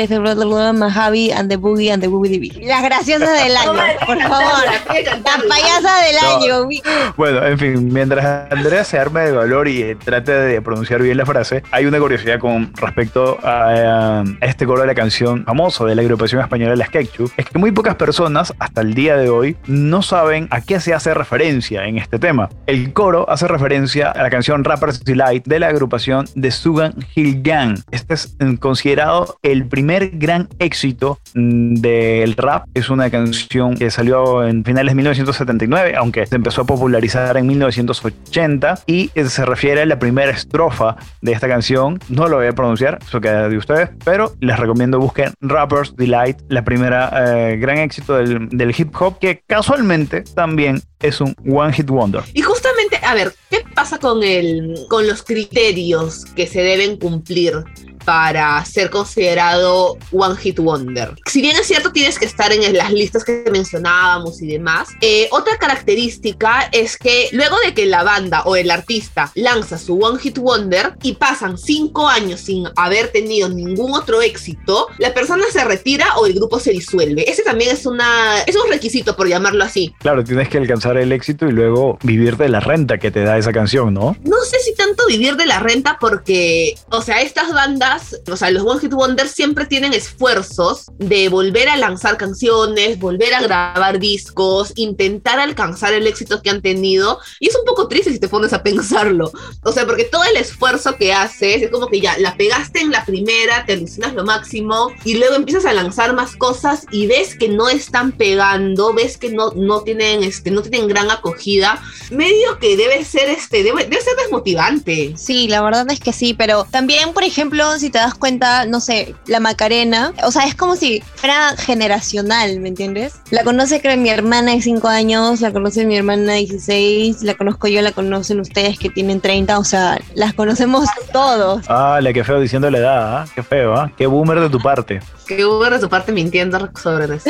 Mahavi, 0.73 1.31
and 1.31 1.49
the 1.49 1.57
boogie, 1.57 1.91
and 1.91 2.01
the 2.01 2.07
boogie 2.07 2.29
divi. 2.29 2.49
Las 2.65 2.83
graciosas 2.83 3.43
del 3.43 3.55
año, 3.57 3.73
por 4.05 4.19
favor. 4.21 4.63
La 5.25 5.49
payasa 5.49 6.01
del 6.03 6.15
No. 6.21 6.37
año. 6.37 6.69
Bueno, 7.17 7.45
en 7.45 7.57
fin, 7.59 7.93
mientras 7.93 8.51
Andrea 8.51 8.83
se 8.83 8.97
arma 8.97 9.21
de 9.21 9.31
valor 9.31 9.67
y 9.67 9.81
eh, 9.81 9.95
trate 9.95 10.31
de 10.31 10.61
pronunciar 10.61 11.01
bien 11.01 11.17
la 11.17 11.25
frase, 11.25 11.63
hay 11.71 11.85
una 11.85 11.99
curiosidad 11.99 12.39
con 12.39 12.71
respecto 12.75 13.37
a, 13.43 14.21
a 14.21 14.23
este 14.41 14.65
coro 14.65 14.81
de 14.81 14.87
la 14.87 14.95
canción 14.95 15.43
famoso 15.45 15.85
de 15.85 15.95
la 15.95 16.01
agrupación 16.01 16.41
española 16.41 16.75
Las 16.75 16.89
Ketchup. 16.89 17.31
Es 17.37 17.45
que 17.45 17.57
muy 17.59 17.71
pocas 17.71 17.95
personas 17.95 18.53
hasta 18.59 18.81
el 18.81 18.93
día 18.93 19.17
de 19.17 19.29
hoy 19.29 19.57
no 19.67 20.01
saben 20.01 20.47
a 20.51 20.61
qué 20.61 20.79
se 20.79 20.93
hace 20.93 21.13
referencia 21.13 21.85
en 21.85 21.97
este 21.97 22.19
tema. 22.19 22.49
El 22.67 22.93
coro 22.93 23.29
hace 23.29 23.47
referencia 23.47 24.11
a 24.11 24.23
la 24.23 24.29
canción 24.29 24.63
Rapper's 24.63 25.03
Delight 25.03 25.45
de 25.45 25.59
la 25.59 25.67
agrupación 25.67 26.27
de 26.35 26.51
Sugan 26.51 26.93
Hill 27.15 27.41
Gang. 27.41 27.77
Este 28.07 28.13
es 28.39 28.59
considerado 28.59 29.37
el 29.41 29.67
primer 29.67 30.11
gran 30.11 30.47
éxito 30.59 31.19
mm, 31.33 31.75
del 31.75 32.35
rap. 32.35 32.67
Es 32.73 32.89
una 32.89 33.09
canción 33.09 33.75
que 33.75 33.89
salió 33.89 34.45
en 34.45 34.63
finales 34.63 34.91
de 34.91 34.95
1979, 34.95 35.95
aunque 35.97 36.25
se 36.25 36.35
empezó 36.35 36.61
a 36.61 36.65
popularizar 36.65 37.37
en 37.37 37.47
1980 37.47 38.83
y 38.85 39.09
se 39.15 39.45
refiere 39.45 39.81
a 39.81 39.85
la 39.85 39.99
primera 39.99 40.31
estrofa 40.31 40.97
de 41.21 41.31
esta 41.31 41.47
canción. 41.47 41.99
No 42.09 42.27
lo 42.27 42.37
voy 42.37 42.47
a 42.47 42.53
pronunciar, 42.53 42.99
eso 43.05 43.19
queda 43.19 43.49
de 43.49 43.57
ustedes, 43.57 43.89
pero 44.03 44.33
les 44.39 44.57
recomiendo 44.57 44.99
busquen 44.99 45.33
Rapper's 45.41 45.95
Delight, 45.95 46.37
la 46.49 46.63
primera 46.63 47.11
eh, 47.15 47.57
gran 47.57 47.79
éxito 47.79 48.15
del, 48.15 48.49
del 48.49 48.73
hip 48.77 48.93
hop, 48.99 49.19
que 49.19 49.41
casualmente 49.47 50.21
también 50.21 50.81
es 51.01 51.21
un 51.21 51.35
One 51.47 51.73
Hit 51.73 51.89
Wonder. 51.89 52.23
Y 52.33 52.41
justamente, 52.41 52.97
a 53.03 53.13
ver, 53.13 53.33
¿qué 53.49 53.63
pasa 53.73 53.99
con, 53.99 54.23
el, 54.23 54.75
con 54.89 55.07
los 55.07 55.23
criterios 55.23 56.25
que 56.35 56.47
se 56.47 56.61
deben 56.61 56.97
cumplir 56.97 57.63
para 58.05 58.63
ser 58.65 58.89
considerado 58.89 59.97
One 60.11 60.37
Hit 60.37 60.59
Wonder? 60.59 61.13
Si 61.25 61.41
bien 61.41 61.55
es 61.55 61.67
cierto, 61.67 61.91
tienes 61.91 62.17
que 62.19 62.25
estar 62.25 62.51
en 62.51 62.73
las 62.75 62.91
listas 62.93 63.23
que 63.23 63.45
mencionábamos 63.51 64.41
y 64.41 64.47
demás. 64.47 64.89
eh, 65.01 65.27
otra 65.31 65.57
característica 65.57 66.69
es 66.71 66.97
que 66.97 67.29
luego 67.31 67.57
de 67.65 67.73
que 67.73 67.85
la 67.85 68.03
banda 68.03 68.43
o 68.43 68.55
el 68.55 68.71
artista 68.71 69.31
lanza 69.35 69.77
su 69.77 69.99
One 69.99 70.19
Hit 70.19 70.37
Wonder 70.37 70.93
y 71.01 71.13
pasan 71.13 71.57
cinco 71.57 72.07
años 72.07 72.41
sin 72.41 72.67
haber 72.75 73.11
tenido 73.11 73.49
ningún 73.49 73.93
otro 73.93 74.21
éxito, 74.21 74.87
la 74.97 75.13
persona 75.13 75.43
se 75.51 75.63
retira 75.63 76.15
o 76.17 76.25
el 76.25 76.33
grupo 76.33 76.59
se 76.59 76.71
disuelve. 76.71 77.29
Ese 77.29 77.43
también 77.43 77.71
es, 77.71 77.85
una, 77.85 78.41
es 78.45 78.55
un 78.55 78.69
requisito, 78.69 79.15
por 79.15 79.27
llamarlo 79.27 79.63
así. 79.63 79.93
Claro, 79.99 80.23
tienes 80.23 80.49
que 80.49 80.57
alcanzar 80.57 80.97
el 80.97 81.11
éxito 81.11 81.47
y 81.47 81.51
luego 81.51 81.97
vivir 82.03 82.37
de 82.37 82.49
la 82.49 82.59
renta 82.59 82.97
que 82.97 83.11
te 83.11 83.21
da 83.21 83.37
esa 83.37 83.51
canción, 83.51 83.93
¿no? 83.93 84.15
No 84.23 84.37
sé 84.43 84.59
si 84.59 84.73
tanto 84.95 85.07
vivir 85.07 85.35
de 85.35 85.45
la 85.45 85.59
renta 85.59 85.97
porque, 85.99 86.75
o 86.89 87.01
sea, 87.01 87.21
estas 87.21 87.51
bandas, 87.53 88.19
o 88.31 88.37
sea, 88.37 88.51
los 88.51 88.63
One 88.63 88.79
Hit 88.79 88.93
Wonders 88.93 89.31
siempre 89.31 89.65
tienen 89.65 89.93
esfuerzos 89.93 90.85
de 90.97 91.29
volver 91.29 91.69
a 91.69 91.77
lanzar 91.77 92.17
canciones, 92.17 92.99
volver 92.99 93.33
a 93.33 93.41
grabar 93.41 93.99
discos, 93.99 94.71
intentar 94.75 95.39
alcanzar 95.39 95.93
el 95.93 96.07
éxito 96.07 96.41
que 96.41 96.49
han 96.49 96.61
tenido. 96.61 97.19
Y 97.39 97.49
es 97.49 97.55
un 97.55 97.65
poco 97.65 97.87
triste 97.87 98.11
si 98.11 98.19
te 98.19 98.27
pones 98.27 98.53
a 98.53 98.63
pensarlo. 98.63 99.31
O 99.63 99.71
sea, 99.71 99.85
porque 99.85 100.05
todo 100.05 100.23
el 100.23 100.37
esfuerzo 100.37 100.95
que 100.95 101.13
haces 101.13 101.63
es 101.63 101.69
como 101.69 101.87
que 101.87 101.99
ya 101.99 102.17
la 102.17 102.37
pegaste 102.37 102.79
en 102.79 102.91
la 102.91 103.05
primera, 103.05 103.65
te 103.65 103.73
alucinas 103.73 104.13
lo 104.13 104.23
máximo 104.23 104.91
y 105.03 105.15
luego 105.15 105.35
empiezas 105.35 105.65
a 105.65 105.73
lanzar 105.73 106.13
más 106.13 106.35
cosas 106.35 106.85
y 106.91 107.07
ves 107.07 107.35
que 107.35 107.49
no 107.49 107.69
están 107.69 108.11
pegando, 108.11 108.93
ves 108.93 109.17
que 109.17 109.29
no, 109.29 109.51
no, 109.51 109.81
tienen, 109.81 110.23
este, 110.23 110.51
no 110.51 110.61
tienen 110.61 110.87
gran 110.87 111.11
acogida. 111.11 111.81
Medio 112.11 112.59
que 112.59 112.77
debe 112.77 113.03
ser, 113.03 113.29
este, 113.29 113.63
debe, 113.63 113.83
debe 113.83 114.01
ser 114.01 114.15
desmotivante. 114.15 114.84
Sí, 115.15 115.47
la 115.47 115.61
verdad 115.61 115.89
es 115.89 115.99
que 115.99 116.13
sí, 116.13 116.33
pero 116.33 116.65
también, 116.65 117.13
por 117.13 117.23
ejemplo, 117.23 117.77
si 117.79 117.89
te 117.89 117.97
das 117.97 118.13
cuenta, 118.13 118.65
no 118.65 118.79
sé, 118.79 119.15
la 119.25 119.39
Macarena, 119.39 120.13
o 120.23 120.31
sea, 120.31 120.45
es 120.45 120.55
como 120.55 120.75
si 120.75 121.01
fuera 121.15 121.55
generacional, 121.57 122.59
¿me 122.59 122.69
entiendes? 122.69 123.15
La 123.31 123.43
conoce 123.43 123.81
creo 123.81 123.97
mi 123.97 124.09
hermana 124.09 124.51
de 124.51 124.61
5 124.61 124.87
años, 124.87 125.41
la 125.41 125.51
conoce 125.51 125.85
mi 125.85 125.97
hermana 125.97 126.33
de 126.33 126.39
16, 126.39 127.23
la 127.23 127.33
conozco 127.33 127.67
yo, 127.67 127.81
la 127.81 127.91
conocen 127.91 128.39
ustedes 128.39 128.77
que 128.77 128.89
tienen 128.89 129.21
30, 129.21 129.57
o 129.57 129.63
sea, 129.63 129.99
las 130.13 130.33
conocemos 130.33 130.87
todos. 131.11 131.65
Ah, 131.67 131.99
la 132.01 132.13
que 132.13 132.23
feo 132.23 132.39
diciendo 132.39 132.69
la 132.69 132.77
edad, 132.77 133.17
¿ah? 133.17 133.25
Qué 133.33 133.41
feo, 133.41 133.73
¿ah? 133.73 133.91
Qué 133.97 134.05
boomer 134.05 134.39
de 134.39 134.49
tu 134.49 134.59
parte. 134.59 134.99
Que 135.25 135.43
hubo 135.43 135.67
de 135.67 135.79
su 135.79 135.89
parte 135.89 136.11
mintiendo 136.11 136.69
sobre 136.81 137.15
eso. 137.15 137.29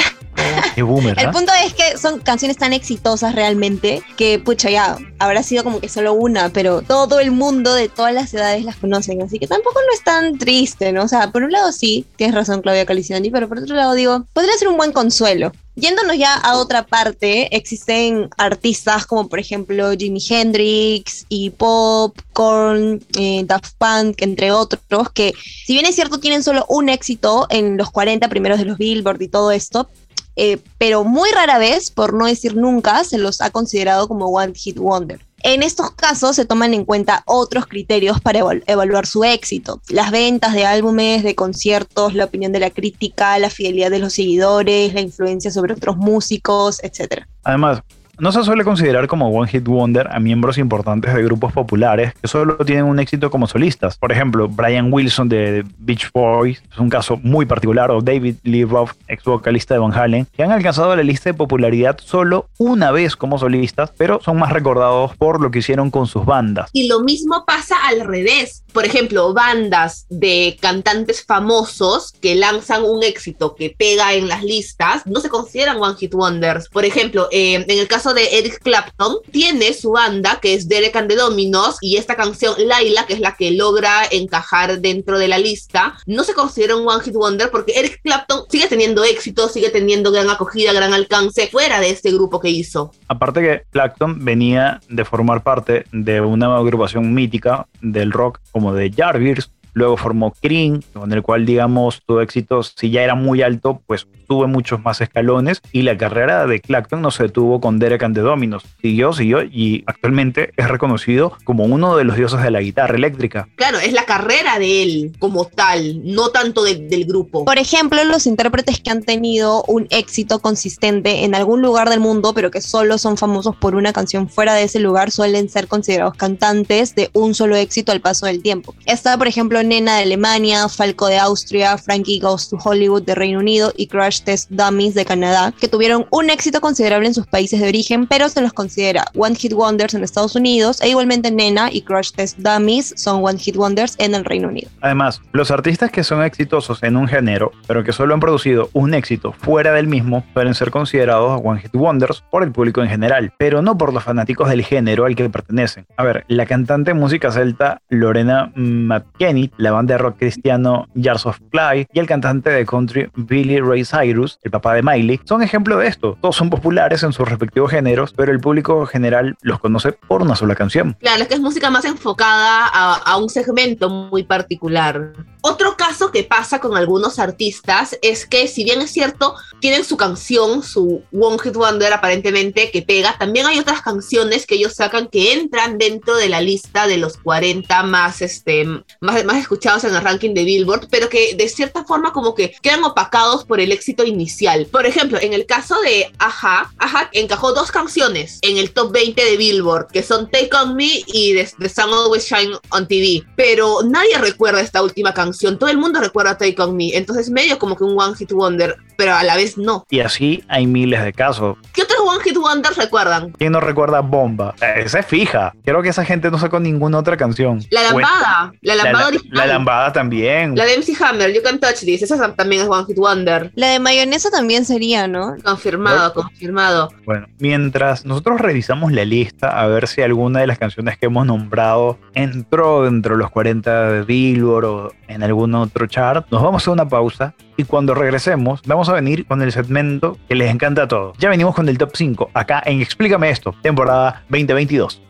Qué 0.75 0.83
boomer, 0.83 1.17
El 1.17 1.27
¿ah? 1.27 1.31
punto 1.31 1.51
es 1.65 1.73
que 1.73 1.97
son 1.97 2.19
canciones 2.19 2.57
tan 2.57 2.73
exitosas 2.73 3.33
realmente 3.33 4.03
que, 4.17 4.39
pucha, 4.39 4.69
ya, 4.69 4.97
habrá 5.19 5.43
sido 5.43 5.63
como 5.63 5.79
que 5.79 5.87
solo 5.87 6.13
una, 6.13 6.49
pero 6.49 6.81
todo 6.81 7.19
el 7.19 7.31
mundo 7.31 7.44
de 7.51 7.89
todas 7.89 8.13
las 8.13 8.33
edades 8.33 8.65
las 8.65 8.77
conocen, 8.77 9.21
así 9.21 9.37
que 9.37 9.47
tampoco 9.47 9.79
no 9.79 9.93
es 9.93 10.03
tan 10.03 10.37
triste, 10.37 10.91
¿no? 10.91 11.03
O 11.03 11.07
sea, 11.07 11.31
por 11.31 11.43
un 11.43 11.51
lado 11.51 11.71
sí, 11.71 12.05
tienes 12.15 12.35
razón 12.35 12.61
Claudia 12.61 12.85
Caliciani, 12.85 13.29
pero 13.29 13.47
por 13.47 13.59
otro 13.59 13.75
lado 13.75 13.93
digo, 13.93 14.25
podría 14.33 14.57
ser 14.57 14.67
un 14.67 14.77
buen 14.77 14.91
consuelo. 14.91 15.51
Yéndonos 15.75 16.17
ya 16.17 16.33
a 16.33 16.57
otra 16.57 16.87
parte, 16.87 17.55
existen 17.55 18.29
artistas 18.37 19.05
como 19.05 19.27
por 19.27 19.39
ejemplo 19.39 19.91
Jimi 19.91 20.23
Hendrix 20.27 21.25
y 21.29 21.51
Pop, 21.51 22.17
Korn, 22.33 23.03
eh, 23.17 23.43
Daft 23.45 23.75
Punk, 23.77 24.21
entre 24.21 24.51
otros, 24.51 25.11
que 25.13 25.33
si 25.65 25.73
bien 25.73 25.85
es 25.85 25.95
cierto 25.95 26.19
tienen 26.19 26.43
solo 26.43 26.65
un 26.69 26.89
éxito 26.89 27.45
en 27.49 27.77
los 27.77 27.91
40 27.91 28.27
primeros 28.29 28.57
de 28.57 28.65
los 28.65 28.77
Billboard 28.77 29.21
y 29.21 29.27
todo 29.27 29.51
esto, 29.51 29.87
eh, 30.35 30.57
pero 30.77 31.03
muy 31.03 31.29
rara 31.31 31.57
vez, 31.57 31.91
por 31.91 32.13
no 32.13 32.25
decir 32.25 32.55
nunca, 32.55 33.03
se 33.03 33.17
los 33.17 33.41
ha 33.41 33.51
considerado 33.51 34.07
como 34.07 34.27
One 34.27 34.53
Hit 34.55 34.77
Wonder. 34.77 35.21
En 35.47 35.61
estos 35.61 35.91
casos 35.91 36.35
se 36.35 36.45
toman 36.45 36.73
en 36.73 36.85
cuenta 36.85 37.21
otros 37.27 37.67
criterios 37.67 38.19
para 38.19 38.39
eval- 38.39 38.63
evaluar 38.65 39.05
su 39.05 39.23
éxito. 39.23 39.79
Las 39.89 40.09
ventas 40.09 40.55
de 40.55 40.65
álbumes, 40.65 41.21
de 41.21 41.35
conciertos, 41.35 42.15
la 42.15 42.25
opinión 42.25 42.51
de 42.51 42.59
la 42.59 42.71
crítica, 42.71 43.37
la 43.37 43.51
fidelidad 43.51 43.91
de 43.91 43.99
los 43.99 44.13
seguidores, 44.13 44.95
la 44.95 45.01
influencia 45.01 45.51
sobre 45.51 45.73
otros 45.73 45.97
músicos, 45.97 46.83
etc. 46.83 47.25
Además, 47.43 47.81
no 48.19 48.31
se 48.31 48.43
suele 48.43 48.63
considerar 48.63 49.07
como 49.07 49.29
One 49.29 49.49
Hit 49.49 49.67
Wonder 49.67 50.07
a 50.11 50.19
miembros 50.19 50.57
importantes 50.57 51.13
de 51.13 51.23
grupos 51.23 51.53
populares 51.53 52.13
que 52.21 52.27
solo 52.27 52.57
tienen 52.57 52.85
un 52.85 52.99
éxito 52.99 53.29
como 53.29 53.47
solistas. 53.47 53.97
Por 53.97 54.11
ejemplo, 54.11 54.47
Brian 54.47 54.91
Wilson 54.91 55.29
de 55.29 55.65
Beach 55.77 56.09
Boys 56.13 56.61
es 56.71 56.77
un 56.79 56.89
caso 56.89 57.19
muy 57.23 57.45
particular, 57.45 57.91
o 57.91 58.01
David 58.01 58.35
Lee 58.43 58.65
Roth, 58.65 58.91
ex 59.07 59.23
vocalista 59.23 59.73
de 59.73 59.79
Van 59.79 59.93
Halen, 59.93 60.27
que 60.35 60.43
han 60.43 60.51
alcanzado 60.51 60.95
la 60.95 61.03
lista 61.03 61.29
de 61.29 61.33
popularidad 61.33 61.97
solo 61.99 62.47
una 62.57 62.91
vez 62.91 63.15
como 63.15 63.37
solistas, 63.37 63.91
pero 63.97 64.19
son 64.21 64.37
más 64.37 64.51
recordados 64.51 65.15
por 65.17 65.41
lo 65.41 65.51
que 65.51 65.59
hicieron 65.59 65.91
con 65.91 66.07
sus 66.07 66.25
bandas. 66.25 66.69
Y 66.73 66.87
lo 66.87 67.01
mismo 67.01 67.45
pasa 67.45 67.75
al 67.87 68.01
revés. 68.01 68.63
Por 68.73 68.85
ejemplo, 68.85 69.33
bandas 69.33 70.05
de 70.09 70.57
cantantes 70.59 71.23
famosos 71.23 72.13
que 72.21 72.35
lanzan 72.35 72.83
un 72.83 73.03
éxito 73.03 73.55
que 73.55 73.73
pega 73.77 74.13
en 74.13 74.27
las 74.27 74.43
listas 74.43 75.05
no 75.05 75.19
se 75.21 75.29
consideran 75.29 75.81
One 75.81 75.95
Hit 75.97 76.13
Wonders. 76.13 76.69
Por 76.69 76.83
ejemplo, 76.85 77.29
eh, 77.31 77.55
en 77.55 77.79
el 77.79 77.87
caso 77.87 78.04
de 78.13 78.37
Eric 78.37 78.59
Clapton, 78.61 79.17
tiene 79.31 79.73
su 79.73 79.91
banda 79.91 80.39
que 80.41 80.53
es 80.53 80.67
Derek 80.67 80.95
and 80.95 81.09
the 81.09 81.15
Dominos 81.15 81.77
y 81.81 81.97
esta 81.97 82.15
canción 82.15 82.55
Laila, 82.57 83.05
que 83.05 83.13
es 83.13 83.19
la 83.19 83.35
que 83.35 83.51
logra 83.51 84.03
encajar 84.11 84.79
dentro 84.79 85.17
de 85.19 85.27
la 85.27 85.37
lista, 85.37 85.97
no 86.05 86.23
se 86.23 86.33
considera 86.33 86.75
un 86.75 86.87
One 86.87 87.03
Hit 87.03 87.13
Wonder 87.13 87.49
porque 87.51 87.73
Eric 87.75 88.01
Clapton 88.03 88.43
sigue 88.49 88.67
teniendo 88.67 89.03
éxito, 89.03 89.47
sigue 89.49 89.69
teniendo 89.69 90.11
gran 90.11 90.29
acogida, 90.29 90.73
gran 90.73 90.93
alcance 90.93 91.47
fuera 91.47 91.79
de 91.79 91.89
este 91.89 92.11
grupo 92.11 92.39
que 92.39 92.49
hizo. 92.49 92.91
Aparte 93.07 93.41
que 93.41 93.63
Clapton 93.71 94.23
venía 94.23 94.79
de 94.89 95.05
formar 95.05 95.43
parte 95.43 95.85
de 95.91 96.21
una 96.21 96.55
agrupación 96.57 97.13
mítica 97.13 97.67
del 97.81 98.11
rock 98.11 98.39
como 98.51 98.73
de 98.73 98.91
Jarvis, 98.91 99.49
luego 99.75 99.95
formó 99.97 100.33
Cream, 100.41 100.81
con 100.93 101.13
el 101.13 101.21
cual 101.21 101.45
digamos 101.45 102.01
su 102.07 102.19
éxito 102.19 102.63
si 102.63 102.89
ya 102.89 103.03
era 103.03 103.13
muy 103.13 103.43
alto, 103.43 103.81
pues 103.85 104.07
tuvo 104.27 104.47
muchos 104.47 104.81
más 104.83 105.01
escalones 105.01 105.61
y 105.71 105.83
la 105.83 105.95
carrera 105.97 106.47
de 106.47 106.59
Clapton 106.59 106.99
no 107.03 107.11
se 107.11 107.23
detuvo 107.23 107.61
con 107.61 107.77
Derek 107.77 108.01
and 108.01 108.15
the 108.15 108.21
Dominos, 108.21 108.63
siguió, 108.81 109.13
siguió 109.13 109.43
y 109.43 109.83
actualmente 109.85 110.51
es 110.57 110.67
reconocido 110.67 111.37
como 111.43 111.65
uno 111.65 111.95
de 111.95 112.05
los 112.05 112.15
dioses 112.17 112.41
de 112.41 112.49
la 112.49 112.61
guitarra 112.61 112.95
eléctrica. 112.95 113.47
Claro, 113.55 113.77
es 113.77 113.93
la 113.93 114.05
carrera 114.05 114.57
de 114.57 114.81
él 114.81 115.11
como 115.19 115.45
tal, 115.45 116.01
no 116.03 116.29
tanto 116.29 116.63
de- 116.63 116.75
del 116.87 117.05
grupo. 117.05 117.45
Por 117.45 117.59
ejemplo, 117.59 118.03
los 118.05 118.25
intérpretes 118.25 118.79
que 118.79 118.89
han 118.89 119.03
tenido 119.03 119.63
un 119.67 119.85
éxito 119.91 120.39
consistente 120.39 121.23
en 121.25 121.35
algún 121.35 121.61
lugar 121.61 121.89
del 121.89 121.99
mundo, 121.99 122.33
pero 122.33 122.49
que 122.49 122.61
solo 122.61 122.97
son 122.97 123.17
famosos 123.17 123.55
por 123.57 123.75
una 123.75 123.93
canción 123.93 124.27
fuera 124.29 124.53
de 124.55 124.63
ese 124.63 124.79
lugar, 124.79 125.11
suelen 125.11 125.49
ser 125.49 125.67
considerados 125.67 126.15
cantantes 126.15 126.95
de 126.95 127.09
un 127.13 127.35
solo 127.35 127.55
éxito 127.55 127.91
al 127.91 128.01
paso 128.01 128.25
del 128.25 128.41
tiempo. 128.41 128.73
Está, 128.85 129.17
por 129.17 129.27
ejemplo, 129.27 129.61
Nena 129.65 129.97
de 129.97 130.03
Alemania, 130.03 130.69
Falco 130.69 131.07
de 131.07 131.17
Austria, 131.17 131.77
Frankie 131.77 132.19
Goes 132.19 132.49
to 132.49 132.57
Hollywood 132.63 133.03
de 133.03 133.15
Reino 133.15 133.39
Unido 133.39 133.73
y 133.75 133.87
Crash 133.87 134.21
Test 134.21 134.49
Dummies 134.51 134.93
de 134.93 135.05
Canadá, 135.05 135.53
que 135.59 135.67
tuvieron 135.67 136.05
un 136.11 136.29
éxito 136.29 136.61
considerable 136.61 137.07
en 137.07 137.13
sus 137.13 137.27
países 137.27 137.59
de 137.59 137.67
origen, 137.67 138.07
pero 138.07 138.29
se 138.29 138.41
los 138.41 138.53
considera 138.53 139.05
One 139.15 139.35
Hit 139.35 139.53
Wonders 139.53 139.93
en 139.93 140.03
Estados 140.03 140.35
Unidos, 140.35 140.81
e 140.81 140.89
igualmente 140.89 141.31
Nena 141.31 141.69
y 141.71 141.81
Crash 141.81 142.11
Test 142.11 142.37
Dummies 142.39 142.93
son 142.95 143.23
One 143.23 143.39
Hit 143.39 143.55
Wonders 143.55 143.95
en 143.97 144.15
el 144.15 144.25
Reino 144.25 144.47
Unido. 144.47 144.69
Además, 144.81 145.21
los 145.31 145.51
artistas 145.51 145.91
que 145.91 146.03
son 146.03 146.23
exitosos 146.23 146.81
en 146.83 146.97
un 146.97 147.07
género, 147.07 147.51
pero 147.67 147.83
que 147.83 147.93
solo 147.93 148.13
han 148.13 148.19
producido 148.19 148.69
un 148.73 148.93
éxito 148.93 149.33
fuera 149.33 149.73
del 149.73 149.87
mismo, 149.87 150.23
suelen 150.33 150.53
ser 150.53 150.71
considerados 150.71 151.41
One 151.43 151.61
Hit 151.61 151.73
Wonders 151.73 152.23
por 152.29 152.43
el 152.43 152.51
público 152.51 152.81
en 152.81 152.89
general, 152.89 153.33
pero 153.37 153.61
no 153.61 153.77
por 153.77 153.93
los 153.93 154.03
fanáticos 154.03 154.49
del 154.49 154.63
género 154.63 155.05
al 155.05 155.15
que 155.15 155.29
pertenecen. 155.29 155.85
A 155.97 156.03
ver, 156.03 156.25
la 156.27 156.45
cantante 156.45 156.91
de 156.91 156.93
música 156.95 157.31
celta 157.31 157.81
Lorena 157.89 158.51
McKenny, 158.55 159.51
la 159.57 159.71
banda 159.71 159.95
de 159.95 159.97
rock 159.99 160.17
cristiano 160.17 160.87
Jars 160.95 161.25
of 161.25 161.39
Clay 161.51 161.87
y 161.93 161.99
el 161.99 162.07
cantante 162.07 162.49
de 162.49 162.65
country 162.65 163.09
Billy 163.15 163.59
Ray 163.59 163.83
Cyrus, 163.85 164.39
el 164.43 164.51
papá 164.51 164.73
de 164.73 164.81
Miley, 164.81 165.19
son 165.25 165.41
ejemplo 165.41 165.77
de 165.77 165.87
esto. 165.87 166.17
Todos 166.21 166.35
son 166.35 166.49
populares 166.49 167.03
en 167.03 167.13
sus 167.13 167.27
respectivos 167.27 167.71
géneros, 167.71 168.13
pero 168.15 168.31
el 168.31 168.39
público 168.39 168.85
general 168.85 169.35
los 169.41 169.59
conoce 169.59 169.91
por 169.93 170.21
una 170.21 170.35
sola 170.35 170.55
canción. 170.55 170.95
Claro, 170.99 171.21
es 171.21 171.27
que 171.27 171.35
es 171.35 171.39
música 171.39 171.69
más 171.69 171.85
enfocada 171.85 172.67
a, 172.67 172.95
a 172.95 173.17
un 173.17 173.29
segmento 173.29 173.89
muy 173.89 174.23
particular. 174.23 175.13
Otro 175.47 175.77
caso 175.77 176.11
que 176.11 176.23
pasa 176.23 176.59
con 176.59 176.75
algunos 176.75 177.19
artistas 177.19 177.99
es 178.01 178.25
que, 178.25 178.47
si 178.47 178.63
bien 178.63 178.81
es 178.81 178.89
cierto, 178.89 179.35
tienen 179.59 179.85
su 179.85 179.95
canción, 179.95 180.63
su 180.63 181.03
One 181.13 181.37
Hit 181.37 181.53
Wonder 181.53 181.93
aparentemente 181.93 182.71
que 182.71 182.81
pega, 182.81 183.15
también 183.19 183.45
hay 183.45 183.59
otras 183.59 183.83
canciones 183.83 184.47
que 184.47 184.55
ellos 184.55 184.73
sacan 184.73 185.07
que 185.07 185.33
entran 185.33 185.77
dentro 185.77 186.15
de 186.15 186.29
la 186.29 186.41
lista 186.41 186.87
de 186.87 186.97
los 186.97 187.17
40 187.17 187.83
más, 187.83 188.23
este, 188.23 188.65
más, 189.01 189.23
más 189.23 189.37
escuchados 189.37 189.83
en 189.83 189.93
el 189.93 190.01
ranking 190.01 190.33
de 190.33 190.45
Billboard, 190.45 190.87
pero 190.89 191.09
que 191.09 191.35
de 191.35 191.47
cierta 191.47 191.85
forma 191.85 192.11
como 192.11 192.33
que 192.33 192.55
quedan 192.63 192.83
opacados 192.83 193.45
por 193.45 193.59
el 193.59 193.71
éxito 193.71 194.03
inicial. 194.03 194.65
Por 194.71 194.87
ejemplo, 194.87 195.19
en 195.21 195.33
el 195.33 195.45
caso 195.45 195.79
de 195.81 196.11
Aja, 196.17 196.73
Aja 196.79 197.11
encajó 197.13 197.53
dos 197.53 197.71
canciones 197.71 198.39
en 198.41 198.57
el 198.57 198.73
top 198.73 198.91
20 198.91 199.23
de 199.23 199.37
Billboard, 199.37 199.89
que 199.91 200.01
son 200.01 200.27
Take 200.31 200.49
On 200.55 200.75
Me 200.75 201.03
y 201.05 201.35
The, 201.35 201.51
The 201.59 201.69
Sun 201.69 201.93
Always 201.93 202.25
Shine 202.25 202.57
on 202.71 202.87
TV, 202.87 203.23
pero 203.35 203.83
nadie 203.83 204.17
recuerda 204.17 204.59
esta 204.59 204.81
última 204.81 205.13
canción, 205.13 205.34
todo 205.57 205.69
el 205.69 205.77
mundo 205.77 205.99
recuerda 205.99 206.37
Take 206.37 206.61
On 206.61 206.75
Me, 206.75 206.95
entonces 206.95 207.29
medio 207.29 207.59
como 207.59 207.75
que 207.75 207.83
un 207.83 207.99
One 207.99 208.15
Hit 208.15 208.31
Wonder, 208.31 208.77
pero 208.97 209.13
a 209.15 209.23
la 209.23 209.35
vez 209.35 209.57
no. 209.57 209.85
Y 209.89 209.99
así 210.01 210.43
hay 210.47 210.67
miles 210.67 211.03
de 211.03 211.13
casos. 211.13 211.57
¿Qué 211.73 211.83
otros 211.83 211.99
One 212.05 212.23
Hit 212.23 212.37
Wonders 212.37 212.77
recuerdan? 212.77 213.31
¿Quién 213.31 213.51
no 213.51 213.59
recuerda 213.59 214.01
Bomba? 214.01 214.55
Esa 214.75 214.99
es 214.99 215.05
fija. 215.05 215.53
Creo 215.63 215.81
que 215.81 215.89
esa 215.89 216.05
gente 216.05 216.29
no 216.31 216.37
sacó 216.37 216.59
ninguna 216.59 216.99
otra 216.99 217.17
canción. 217.17 217.63
La 217.71 217.83
lambada, 217.83 218.53
la 218.61 218.75
La, 218.75 218.83
lambada 218.83 219.03
la- 219.03 219.07
original. 219.07 219.37
la 219.37 219.45
lambada 219.47 219.93
también. 219.93 220.55
La 220.55 220.65
de 220.65 220.75
MC 220.77 220.93
Hammer, 221.03 221.33
You 221.33 221.41
Can 221.43 221.59
Touch 221.59 221.79
This, 221.79 222.03
esa 222.03 222.33
también 222.33 222.61
es 222.63 222.67
One 222.69 222.85
Hit 222.85 222.97
Wonder. 222.97 223.51
La 223.55 223.67
de 223.69 223.79
mayonesa 223.79 224.29
también 224.29 224.65
sería, 224.65 225.07
¿no? 225.07 225.35
Confirmado, 225.43 226.13
confirmado. 226.13 226.89
Bueno, 227.05 227.27
mientras 227.39 228.05
nosotros 228.05 228.39
revisamos 228.41 228.91
la 228.91 229.05
lista 229.05 229.59
a 229.59 229.67
ver 229.67 229.87
si 229.87 230.01
alguna 230.01 230.39
de 230.39 230.47
las 230.47 230.57
canciones 230.59 230.97
que 230.97 231.07
hemos 231.07 231.25
nombrado 231.25 231.97
entró 232.13 232.83
dentro 232.83 233.15
de 233.15 233.21
los 233.21 233.31
40 233.31 233.89
de 233.91 234.03
Billboard 234.03 234.65
o 234.65 234.91
en 235.07 235.23
algún 235.23 235.53
otro 235.55 235.87
chart, 235.87 236.25
nos 236.31 236.41
vamos 236.41 236.67
a 236.67 236.71
una 236.71 236.87
pausa 236.87 237.33
y 237.57 237.63
cuando 237.63 237.93
regresemos 237.93 238.61
vamos 238.65 238.89
a 238.89 238.93
venir 238.93 239.25
con 239.25 239.41
el 239.41 239.51
segmento 239.51 240.17
que 240.27 240.35
les 240.35 240.51
encanta 240.51 240.83
a 240.83 240.87
todos. 240.87 241.17
Ya 241.17 241.29
venimos 241.29 241.55
con 241.55 241.69
el 241.69 241.77
top 241.77 241.91
5 241.93 242.31
acá 242.33 242.61
en 242.65 242.81
Explícame 242.81 243.29
esto, 243.29 243.55
temporada 243.61 244.23
2022. 244.29 245.01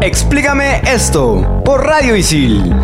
Explícame 0.00 0.82
esto 0.86 1.62
por 1.64 1.84
Radio 1.84 2.16
Isil. 2.16 2.74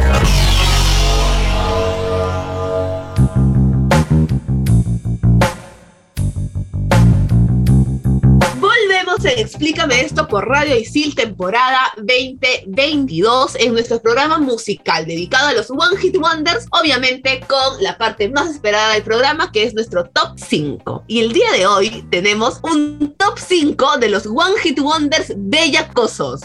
Explícame 9.52 10.00
esto 10.00 10.26
por 10.28 10.48
Radio 10.48 10.74
Isil, 10.74 11.14
temporada 11.14 11.92
2022, 11.98 13.56
en 13.56 13.74
nuestro 13.74 14.00
programa 14.00 14.38
musical 14.38 15.04
dedicado 15.04 15.48
a 15.48 15.52
los 15.52 15.68
One 15.68 15.94
Hit 16.00 16.16
Wonders, 16.16 16.66
obviamente 16.70 17.44
con 17.46 17.82
la 17.82 17.98
parte 17.98 18.30
más 18.30 18.48
esperada 18.48 18.94
del 18.94 19.02
programa, 19.02 19.52
que 19.52 19.64
es 19.64 19.74
nuestro 19.74 20.04
top 20.04 20.38
5. 20.38 21.04
Y 21.06 21.20
el 21.20 21.34
día 21.34 21.52
de 21.52 21.66
hoy 21.66 22.02
tenemos 22.10 22.60
un 22.62 23.14
top 23.18 23.38
5 23.38 23.98
de 23.98 24.08
los 24.08 24.24
One 24.24 24.58
Hit 24.62 24.80
Wonders 24.80 25.34
bellacosos. 25.36 26.40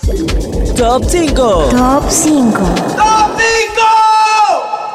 Top 0.75 1.05
5. 1.07 1.69
Top 1.71 2.03
5. 2.09 2.59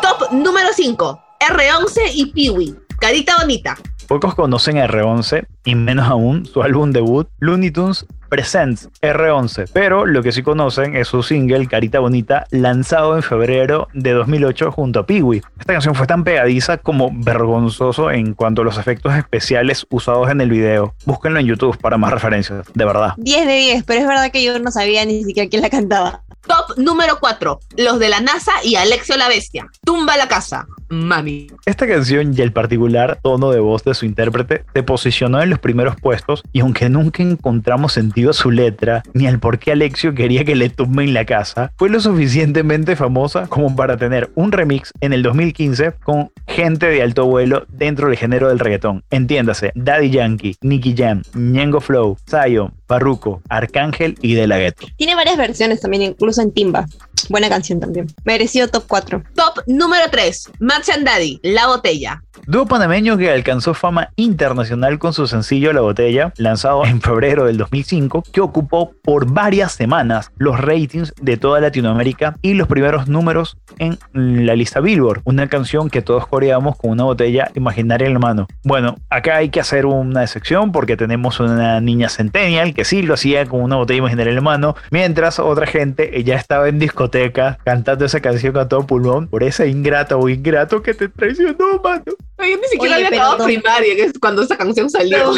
Top 0.03 0.33
número 0.33 0.69
5, 0.77 1.21
R11 1.41 2.11
y 2.13 2.27
Peewee. 2.27 2.75
Carita 3.01 3.39
bonita. 3.39 3.79
Pocos 4.13 4.35
conocen 4.35 4.77
a 4.77 4.87
R11 4.87 5.47
y 5.65 5.75
menos 5.75 6.07
aún 6.07 6.45
su 6.45 6.63
álbum 6.63 6.91
debut 6.91 7.29
Looney 7.39 7.71
Tunes 7.71 8.05
Presents 8.29 8.91
R11, 9.01 9.71
pero 9.73 10.05
lo 10.05 10.23
que 10.23 10.33
sí 10.33 10.43
conocen 10.43 10.95
es 10.97 11.09
su 11.09 11.23
single 11.23 11.67
Carita 11.67 11.99
Bonita 11.99 12.45
lanzado 12.51 13.17
en 13.17 13.23
febrero 13.23 13.89
de 13.95 14.13
2008 14.13 14.71
junto 14.71 15.01
a 15.01 15.07
Peewee. 15.07 15.41
Esta 15.59 15.73
canción 15.73 15.95
fue 15.95 16.07
tan 16.07 16.25
pegadiza 16.25 16.77
como 16.77 17.11
vergonzoso 17.11 18.11
en 18.11 18.35
cuanto 18.35 18.61
a 18.61 18.67
los 18.67 18.77
efectos 18.77 19.15
especiales 19.15 19.87
usados 19.89 20.29
en 20.29 20.43
el 20.43 20.51
video. 20.51 20.95
Búsquenlo 21.07 21.41
en 21.41 21.47
YouTube 21.47 21.79
para 21.79 21.97
más 21.97 22.13
referencias, 22.13 22.67
de 22.75 22.85
verdad. 22.85 23.15
10 23.17 23.47
de 23.47 23.55
10, 23.55 23.85
pero 23.85 24.01
es 24.01 24.07
verdad 24.07 24.31
que 24.31 24.45
yo 24.45 24.59
no 24.59 24.71
sabía 24.71 25.07
ni 25.07 25.25
siquiera 25.25 25.49
quién 25.49 25.63
la 25.63 25.71
cantaba. 25.71 26.23
Top 26.47 26.77
número 26.77 27.19
4, 27.21 27.61
los 27.77 27.99
de 27.99 28.09
la 28.09 28.21
NASA 28.21 28.53
y 28.65 28.75
Alexio 28.77 29.17
la 29.17 29.29
Bestia. 29.29 29.69
Tumba 29.85 30.17
la 30.17 30.29
casa. 30.29 30.67
Mami. 30.89 31.47
Esta 31.65 31.87
canción 31.87 32.35
y 32.37 32.43
el 32.43 32.53
particular 32.53 33.19
tono 33.23 33.51
de 33.51 33.61
voz 33.61 33.83
de 33.85 33.95
su 33.95 34.05
intérprete 34.05 34.65
se 34.75 34.83
posicionó 34.83 35.43
en 35.43 35.49
los 35.49 35.59
primeros 35.59 35.97
puestos 35.97 36.43
y 36.53 36.61
aunque 36.61 36.89
nunca 36.91 37.23
encontramos 37.23 37.95
sentido 37.95 38.31
a 38.31 38.35
su 38.35 38.51
letra 38.51 39.03
ni 39.15 39.27
al 39.27 39.39
por 39.39 39.59
qué 39.59 39.73
Alexio 39.73 40.15
quería 40.15 40.45
que 40.45 40.55
le 40.55 40.69
tumben 40.69 41.15
la 41.15 41.25
casa, 41.25 41.73
fue 41.79 41.89
lo 41.89 42.01
suficientemente 42.01 42.95
famosa 42.95 43.47
como 43.47 43.75
para 43.75 43.97
tener 43.97 44.31
un 44.35 44.53
remix 44.53 44.93
en 45.01 45.13
el 45.13 45.23
2015 45.23 45.93
con 46.03 46.31
gente 46.47 46.87
de 46.87 47.03
alto 47.03 47.27
vuelo 47.27 47.65
dentro 47.69 48.09
del 48.09 48.19
género 48.19 48.49
del 48.49 48.59
reggaetón. 48.59 49.03
Entiéndase, 49.11 49.73
Daddy 49.75 50.11
Yankee, 50.11 50.57
Nicky 50.61 50.95
Jam, 50.97 51.23
Ñengo 51.35 51.81
Flow, 51.81 52.19
Zion, 52.29 52.75
Farruko, 52.93 53.41
Arcángel 53.49 54.19
y 54.21 54.35
De 54.35 54.47
La 54.47 54.59
Ghetto. 54.59 54.87
Tiene 54.99 55.15
varias 55.15 55.39
versiones 55.39 55.81
también, 55.81 56.03
incluso 56.03 56.43
en 56.43 56.53
Timba. 56.53 56.85
Buena 57.31 57.49
canción 57.49 57.81
también. 57.81 58.07
Mereció 58.25 58.69
top 58.69 58.85
4. 58.87 59.23
Top 59.35 59.65
número 59.67 60.05
3, 60.11 60.51
Max 60.61 60.91
and 60.91 61.07
Daddy, 61.07 61.41
La 61.43 61.69
Botella. 61.69 62.23
Dúo 62.47 62.67
panameño 62.67 63.17
que 63.17 63.31
alcanzó 63.31 63.73
fama 63.73 64.11
internacional 64.17 64.99
con 64.99 65.13
su 65.13 65.29
sencillo 65.29 65.73
La 65.73 65.81
Botella, 65.81 66.33
lanzado 66.37 66.85
en 66.85 67.01
febrero 67.01 67.45
del 67.45 67.57
2005, 67.57 68.25
que 68.33 68.41
ocupó 68.41 68.93
por 69.03 69.31
varias 69.33 69.73
semanas 69.73 70.33
los 70.37 70.59
ratings 70.61 71.15
de 71.21 71.37
toda 71.37 71.61
Latinoamérica 71.61 72.37
y 72.43 72.55
los 72.55 72.67
primeros 72.67 73.07
números 73.07 73.59
en 73.79 73.99
la 74.13 74.57
lista 74.57 74.81
Billboard. 74.81 75.23
Una 75.25 75.49
canción 75.49 75.89
que 75.89 76.03
todos 76.03 76.27
coreamos 76.27 76.77
con 76.77 76.91
una 76.91 77.05
botella 77.05 77.51
imaginaria 77.55 78.09
en 78.09 78.15
la 78.15 78.19
mano. 78.19 78.49
Bueno, 78.65 78.97
acá 79.09 79.37
hay 79.37 79.51
que 79.51 79.61
hacer 79.61 79.87
una 79.87 80.23
excepción 80.23 80.73
porque 80.73 80.97
tenemos 80.97 81.39
una 81.39 81.81
niña 81.81 82.09
centennial 82.09 82.75
que 82.75 82.82
sí 82.85 83.03
lo 83.03 83.15
hacía 83.15 83.47
con 83.47 83.63
una 83.63 83.77
botella 83.77 83.99
imaginaria 83.99 84.31
en 84.31 84.37
la 84.37 84.41
mano, 84.43 84.77
mientras 84.91 85.39
otra 85.39 85.67
gente 85.67 86.19
ella 86.19 86.37
estaba 86.37 86.69
en 86.69 86.79
discoteca 86.79 87.59
cantando 87.65 88.05
esa 88.05 88.21
canción 88.21 88.57
a 88.59 88.69
todo 88.69 88.87
pulmón 88.87 89.29
por 89.29 89.43
ese 89.43 89.69
ingrato 89.69 90.19
o 90.19 90.29
ingrato 90.29 90.83
que 90.83 90.95
te 90.95 91.09
traicionó, 91.09 91.81
mano. 91.83 92.05
Yo 92.39 92.57
ni 92.57 92.65
siquiera 92.69 92.97
Oye, 92.97 93.07
había 93.07 93.09
acabado 93.21 93.37
dos- 93.39 93.47
primaria, 93.47 93.95
que 93.95 94.03
es 94.05 94.13
cuando 94.21 94.43
esa 94.43 94.57
canción 94.57 94.91
salió. 94.91 95.33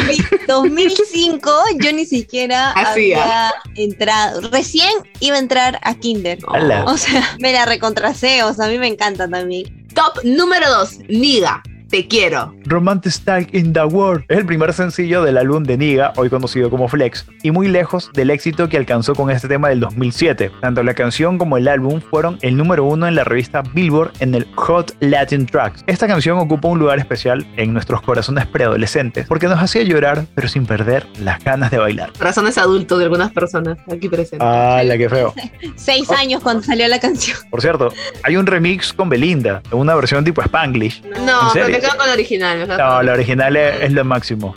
2005 0.47 1.51
yo 1.81 1.91
ni 1.93 2.05
siquiera 2.05 2.71
Hacía. 2.75 3.21
había 3.23 3.53
entrado. 3.75 4.41
Recién 4.49 4.89
iba 5.19 5.35
a 5.35 5.39
entrar 5.39 5.79
a 5.83 5.93
Kinder. 5.95 6.39
O 6.87 6.97
sea, 6.97 7.35
me 7.39 7.53
la 7.53 7.65
recontracé. 7.65 8.43
O 8.43 8.53
sea, 8.53 8.65
a 8.65 8.69
mí 8.69 8.79
me 8.79 8.87
encanta 8.87 9.27
también. 9.27 9.85
Top 9.93 10.23
número 10.23 10.67
2, 10.69 10.99
Niga. 11.09 11.61
Te 11.95 12.09
quiero. 12.09 12.53
Romantic 12.65 13.13
Style 13.13 13.47
in 13.53 13.71
the 13.71 13.85
World 13.85 14.25
es 14.27 14.39
el 14.39 14.45
primer 14.45 14.73
sencillo 14.73 15.23
del 15.23 15.37
álbum 15.37 15.63
de 15.63 15.77
Niga, 15.77 16.11
hoy 16.17 16.29
conocido 16.29 16.69
como 16.69 16.89
Flex, 16.89 17.25
y 17.41 17.51
muy 17.51 17.69
lejos 17.69 18.11
del 18.13 18.31
éxito 18.31 18.67
que 18.67 18.75
alcanzó 18.75 19.15
con 19.15 19.31
este 19.31 19.47
tema 19.47 19.69
del 19.69 19.79
2007. 19.79 20.51
Tanto 20.59 20.83
la 20.83 20.93
canción 20.93 21.37
como 21.37 21.55
el 21.55 21.69
álbum 21.69 22.01
fueron 22.01 22.37
el 22.41 22.57
número 22.57 22.83
uno 22.83 23.07
en 23.07 23.15
la 23.15 23.23
revista 23.23 23.61
Billboard 23.73 24.11
en 24.19 24.35
el 24.35 24.45
Hot 24.55 24.93
Latin 24.99 25.45
Tracks. 25.45 25.85
Esta 25.87 26.05
canción 26.05 26.37
ocupa 26.37 26.67
un 26.67 26.79
lugar 26.79 26.99
especial 26.99 27.47
en 27.55 27.71
nuestros 27.71 28.01
corazones 28.01 28.45
preadolescentes 28.45 29.25
porque 29.27 29.47
nos 29.47 29.59
hacía 29.59 29.83
llorar, 29.83 30.25
pero 30.35 30.49
sin 30.49 30.65
perder 30.65 31.07
las 31.21 31.41
ganas 31.45 31.71
de 31.71 31.77
bailar. 31.77 32.11
Razones 32.19 32.57
adultos 32.57 32.97
de 32.97 33.05
algunas 33.05 33.31
personas 33.31 33.77
aquí 33.89 34.09
presentes. 34.09 34.41
¡Ah, 34.41 34.81
la 34.83 34.97
que 34.97 35.07
feo! 35.07 35.33
Seis 35.77 36.11
años 36.11 36.43
cuando 36.43 36.61
salió 36.61 36.89
la 36.89 36.99
canción. 36.99 37.37
Por 37.49 37.61
cierto, 37.61 37.93
hay 38.23 38.35
un 38.35 38.45
remix 38.47 38.91
con 38.91 39.07
Belinda, 39.07 39.61
en 39.71 39.77
una 39.77 39.95
versión 39.95 40.25
tipo 40.25 40.41
Spanglish. 40.41 41.01
no, 41.25 41.47
¿en 41.47 41.53
pero 41.53 41.65
serio? 41.67 41.84
me 41.84 41.84
quedo 41.85 41.97
con 41.97 42.07
la 42.07 42.13
original. 42.13 42.57
me 42.59 42.65
quedo 42.65 42.77
No, 42.77 42.95
con- 42.97 43.05
la 43.05 43.13
original 43.13 43.55
es, 43.57 43.81
es 43.81 43.91
lo 43.91 44.05
máximo. 44.05 44.55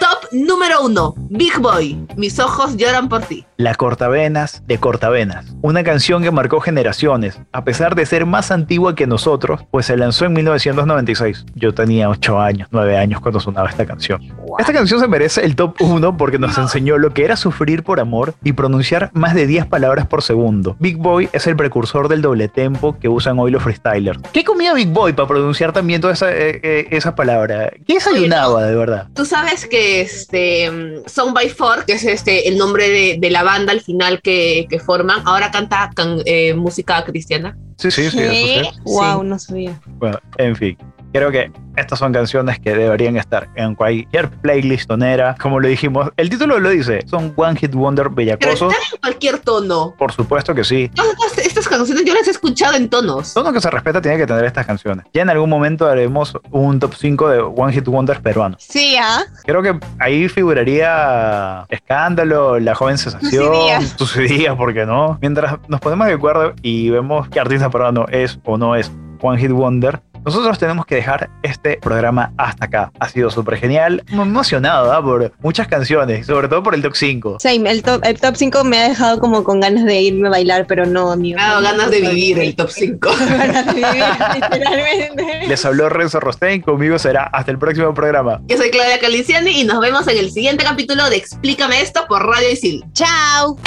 Top 0.00 0.28
número 0.32 0.82
1, 0.82 1.14
Big 1.30 1.58
Boy. 1.58 2.06
Mis 2.16 2.38
ojos 2.40 2.76
lloran 2.76 3.08
por 3.08 3.22
ti. 3.22 3.46
La 3.56 3.74
Cortavenas 3.74 4.62
de 4.66 4.78
Cortavenas, 4.78 5.46
una 5.62 5.84
canción 5.84 6.22
que 6.22 6.30
marcó 6.30 6.60
generaciones, 6.60 7.40
a 7.52 7.64
pesar 7.64 7.94
de 7.94 8.04
ser 8.04 8.26
más 8.26 8.50
antigua 8.50 8.94
que 8.94 9.06
nosotros, 9.06 9.60
pues 9.70 9.86
se 9.86 9.96
lanzó 9.96 10.24
en 10.26 10.32
1996. 10.34 11.46
Yo 11.54 11.72
tenía 11.72 12.08
8 12.10 12.40
años, 12.40 12.68
9 12.72 12.98
años 12.98 13.20
cuando 13.20 13.40
sonaba 13.40 13.68
esta 13.70 13.86
canción. 13.86 14.20
Esta 14.58 14.72
canción 14.72 15.00
se 15.00 15.08
merece 15.08 15.44
el 15.44 15.56
top 15.56 15.80
1 15.80 16.16
porque 16.16 16.38
nos 16.38 16.56
enseñó 16.58 16.98
lo 16.98 17.12
que 17.12 17.24
era 17.24 17.36
sufrir 17.36 17.82
por 17.82 18.00
amor 18.00 18.34
y 18.44 18.52
pronunciar 18.52 19.10
más 19.12 19.34
de 19.34 19.46
10 19.46 19.66
palabras 19.66 20.06
por 20.06 20.22
segundo. 20.22 20.76
Big 20.78 20.96
Boy 20.96 21.28
es 21.32 21.46
el 21.46 21.56
precursor 21.56 22.08
del 22.08 22.22
doble 22.22 22.48
tempo 22.48 22.96
que 22.98 23.08
usan 23.08 23.38
hoy 23.38 23.50
los 23.50 23.62
freestylers. 23.62 24.20
¿Qué 24.32 24.44
comía 24.44 24.72
Big 24.74 24.88
Boy 24.88 25.12
para 25.12 25.28
pronunciar 25.28 25.72
también 25.72 26.00
toda 26.00 26.12
esa, 26.12 26.30
eh, 26.32 26.60
eh, 26.62 26.88
esa 26.90 27.14
palabra? 27.14 27.70
¿Qué 27.86 27.94
desayunaba 27.94 28.64
de 28.64 28.74
verdad? 28.76 29.08
Tú 29.14 29.24
sabes 29.24 29.66
que 29.66 30.00
este 30.02 31.02
Song 31.06 31.32
by 31.34 31.48
Four, 31.48 31.84
que 31.84 31.94
es 31.94 32.04
este 32.04 32.48
el 32.48 32.58
nombre 32.58 32.88
de, 32.88 33.16
de 33.20 33.30
la 33.30 33.42
banda 33.42 33.72
al 33.72 33.80
final 33.80 34.20
que, 34.22 34.66
que 34.68 34.78
forman, 34.78 35.20
ahora 35.24 35.50
canta 35.50 35.90
can- 35.94 36.20
eh, 36.26 36.54
música 36.54 37.04
cristiana. 37.04 37.56
Sí, 37.76 37.90
sí, 37.90 38.08
sí. 38.10 38.62
Wow, 38.84 39.24
no 39.24 39.38
sabía. 39.38 39.80
Bueno, 39.98 40.20
en 40.38 40.54
fin. 40.54 40.78
Creo 41.14 41.30
que 41.30 41.52
estas 41.76 42.00
son 42.00 42.12
canciones 42.12 42.58
que 42.58 42.74
deberían 42.74 43.16
estar 43.16 43.48
en 43.54 43.76
cualquier 43.76 44.30
playlist 44.30 44.88
tonera. 44.88 45.36
Como 45.40 45.60
lo 45.60 45.68
dijimos, 45.68 46.10
el 46.16 46.28
título 46.28 46.58
lo 46.58 46.70
dice. 46.70 47.04
Son 47.06 47.32
One 47.36 47.56
Hit 47.56 47.72
Wonder 47.72 48.06
Pero 48.06 48.16
bellacosos. 48.16 48.72
están 48.72 48.94
en 48.94 49.00
cualquier 49.00 49.38
tono. 49.38 49.94
Por 49.96 50.10
supuesto 50.10 50.52
que 50.56 50.64
sí. 50.64 50.90
Todas 50.92 51.14
estas, 51.28 51.46
estas 51.46 51.68
canciones 51.68 52.04
yo 52.04 52.14
las 52.14 52.26
he 52.26 52.32
escuchado 52.32 52.74
en 52.74 52.90
tonos. 52.90 53.32
Todo 53.32 53.44
lo 53.44 53.52
que 53.52 53.60
se 53.60 53.70
respeta 53.70 54.02
tiene 54.02 54.18
que 54.18 54.26
tener 54.26 54.44
estas 54.44 54.66
canciones. 54.66 55.04
Ya 55.14 55.22
en 55.22 55.30
algún 55.30 55.48
momento 55.48 55.86
haremos 55.86 56.36
un 56.50 56.80
top 56.80 56.94
5 56.96 57.28
de 57.28 57.40
One 57.42 57.72
Hit 57.72 57.86
Wonders 57.86 58.20
peruanos. 58.20 58.64
Sí, 58.68 58.96
¿ah? 59.00 59.22
Creo 59.44 59.62
que 59.62 59.78
ahí 60.00 60.28
figuraría 60.28 61.64
Escándalo, 61.68 62.58
La 62.58 62.74
Joven 62.74 62.98
Sensación. 62.98 63.86
Suicidia, 63.98 64.56
¿por 64.56 64.74
qué 64.74 64.84
no? 64.84 65.18
Mientras 65.20 65.58
nos 65.68 65.78
ponemos 65.78 66.08
de 66.08 66.14
acuerdo 66.14 66.54
y 66.60 66.90
vemos 66.90 67.28
qué 67.28 67.38
artista 67.38 67.70
peruano 67.70 68.06
es 68.10 68.40
o 68.44 68.58
no 68.58 68.74
es 68.74 68.90
One 69.20 69.40
Hit 69.40 69.52
Wonder, 69.52 70.00
nosotros 70.24 70.58
tenemos 70.58 70.86
que 70.86 70.96
dejar 70.96 71.30
este 71.42 71.76
programa 71.76 72.32
hasta 72.38 72.64
acá. 72.64 72.92
Ha 72.98 73.08
sido 73.08 73.30
súper 73.30 73.58
genial. 73.58 74.02
Emocionado 74.08 74.92
¿ah? 74.92 75.02
por 75.02 75.32
muchas 75.40 75.68
canciones, 75.68 76.26
sobre 76.26 76.48
todo 76.48 76.62
por 76.62 76.74
el 76.74 76.82
top 76.82 76.94
5. 76.94 77.36
Same, 77.40 77.70
el 77.70 77.82
top, 77.82 78.02
el 78.04 78.20
top 78.20 78.34
5 78.36 78.64
me 78.64 78.78
ha 78.78 78.88
dejado 78.88 79.18
como 79.18 79.44
con 79.44 79.60
ganas 79.60 79.84
de 79.84 80.00
irme 80.00 80.28
a 80.28 80.30
bailar, 80.30 80.66
pero 80.66 80.86
no, 80.86 81.12
amigo. 81.12 81.36
Me 81.36 81.42
ha 81.42 81.48
dado 81.50 81.62
ganas 81.62 81.90
de 81.90 82.00
vivir 82.00 82.38
el 82.38 82.56
top 82.56 82.70
5. 82.70 83.10
ganas 83.28 83.66
de 83.66 83.72
vivir, 83.74 84.04
literalmente. 84.34 85.46
Les 85.46 85.64
habló 85.64 85.88
Renzo 85.88 86.20
Rostein, 86.20 86.62
conmigo 86.62 86.98
será 86.98 87.24
hasta 87.24 87.50
el 87.50 87.58
próximo 87.58 87.92
programa. 87.92 88.40
Yo 88.46 88.56
soy 88.56 88.70
Claudia 88.70 88.98
Caliciani 88.98 89.60
y 89.60 89.64
nos 89.64 89.80
vemos 89.80 90.08
en 90.08 90.18
el 90.18 90.30
siguiente 90.30 90.64
capítulo 90.64 91.08
de 91.10 91.16
Explícame 91.16 91.80
esto 91.80 92.06
por 92.08 92.26
Radio 92.26 92.50
Isil. 92.50 92.84
Chao. 92.92 93.58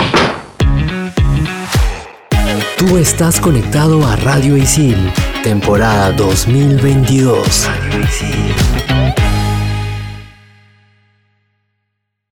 Tú 2.77 2.97
estás 2.97 3.41
conectado 3.41 4.05
a 4.05 4.15
Radio 4.17 4.55
Isil, 4.55 5.11
temporada 5.43 6.11
2022. 6.11 7.67
Radio 7.67 8.01
Isil. 8.03 9.26